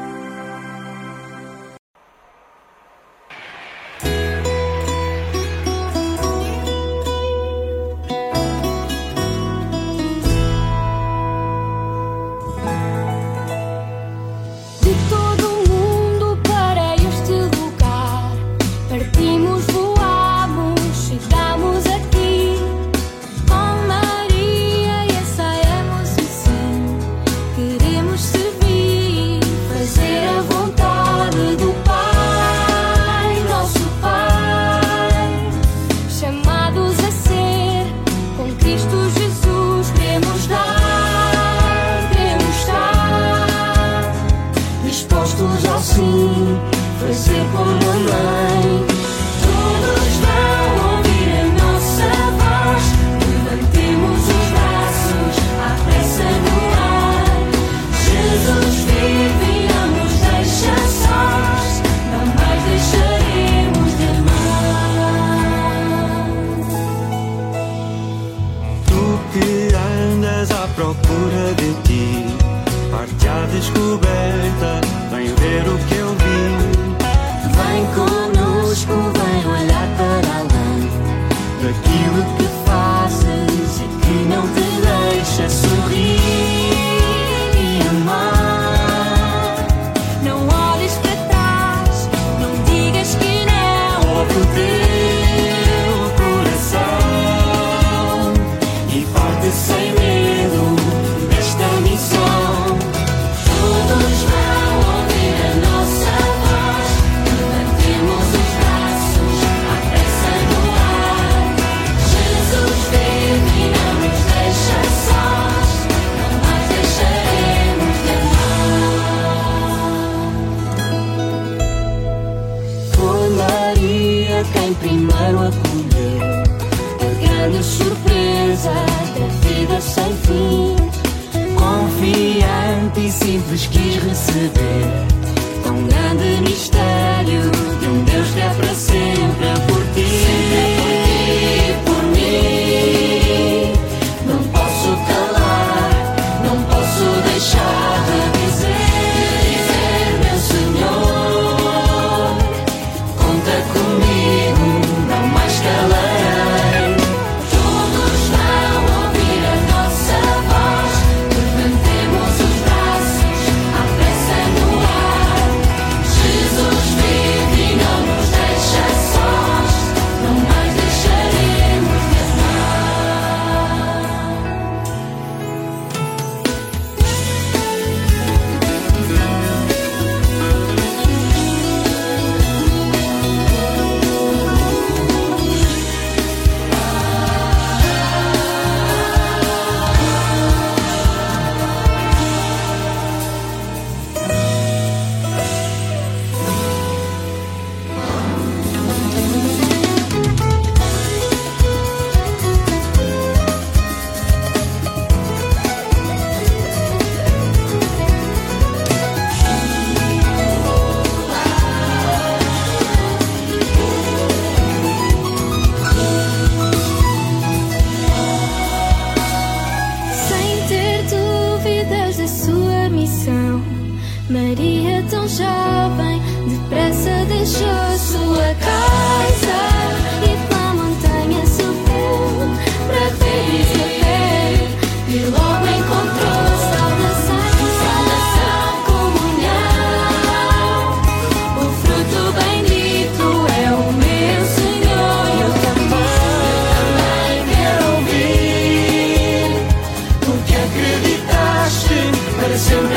Daquilo 81.71 82.35
que 82.37 82.40
fazes 82.40 82.40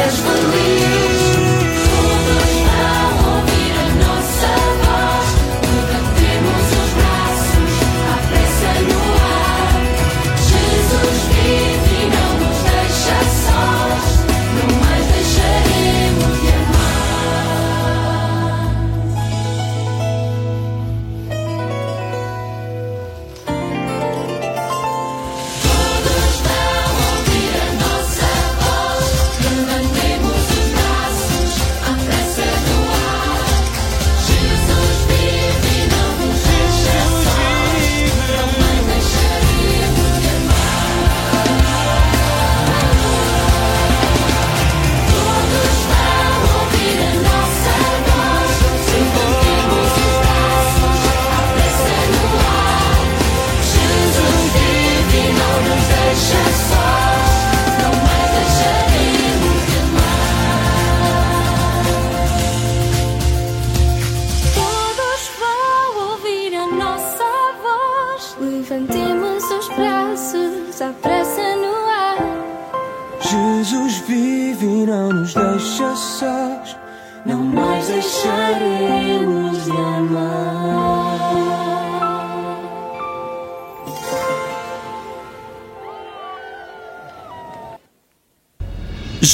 para 0.04 1.33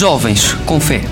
Jovens 0.00 0.54
com 0.64 0.80
fé. 0.80 1.02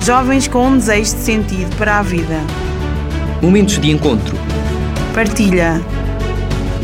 Jovens 0.00 0.46
com 0.46 0.68
um 0.68 0.78
desejo 0.78 1.16
de 1.16 1.22
sentido 1.22 1.76
para 1.76 1.98
a 1.98 2.02
vida. 2.02 2.40
Momentos 3.42 3.80
de 3.80 3.90
encontro. 3.90 4.38
Partilha. 5.12 5.82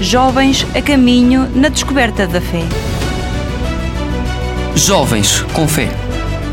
Jovens 0.00 0.66
a 0.74 0.82
caminho 0.82 1.48
na 1.54 1.68
descoberta 1.68 2.26
da 2.26 2.40
fé. 2.40 2.64
Jovens 4.74 5.42
com 5.52 5.68
fé. 5.68 5.88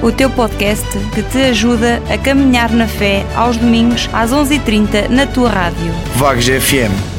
O 0.03 0.12
teu 0.12 0.29
podcast 0.29 0.88
que 1.15 1.23
te 1.23 1.39
ajuda 1.39 1.99
a 2.13 2.17
caminhar 2.19 2.71
na 2.71 2.88
fé 2.88 3.25
aos 3.36 3.57
domingos 3.57 4.07
às 4.13 4.29
11h30 4.29 5.09
na 5.09 5.25
tua 5.25 5.49
rádio. 5.49 5.91
Vagos 6.15 6.45
FM 6.45 7.12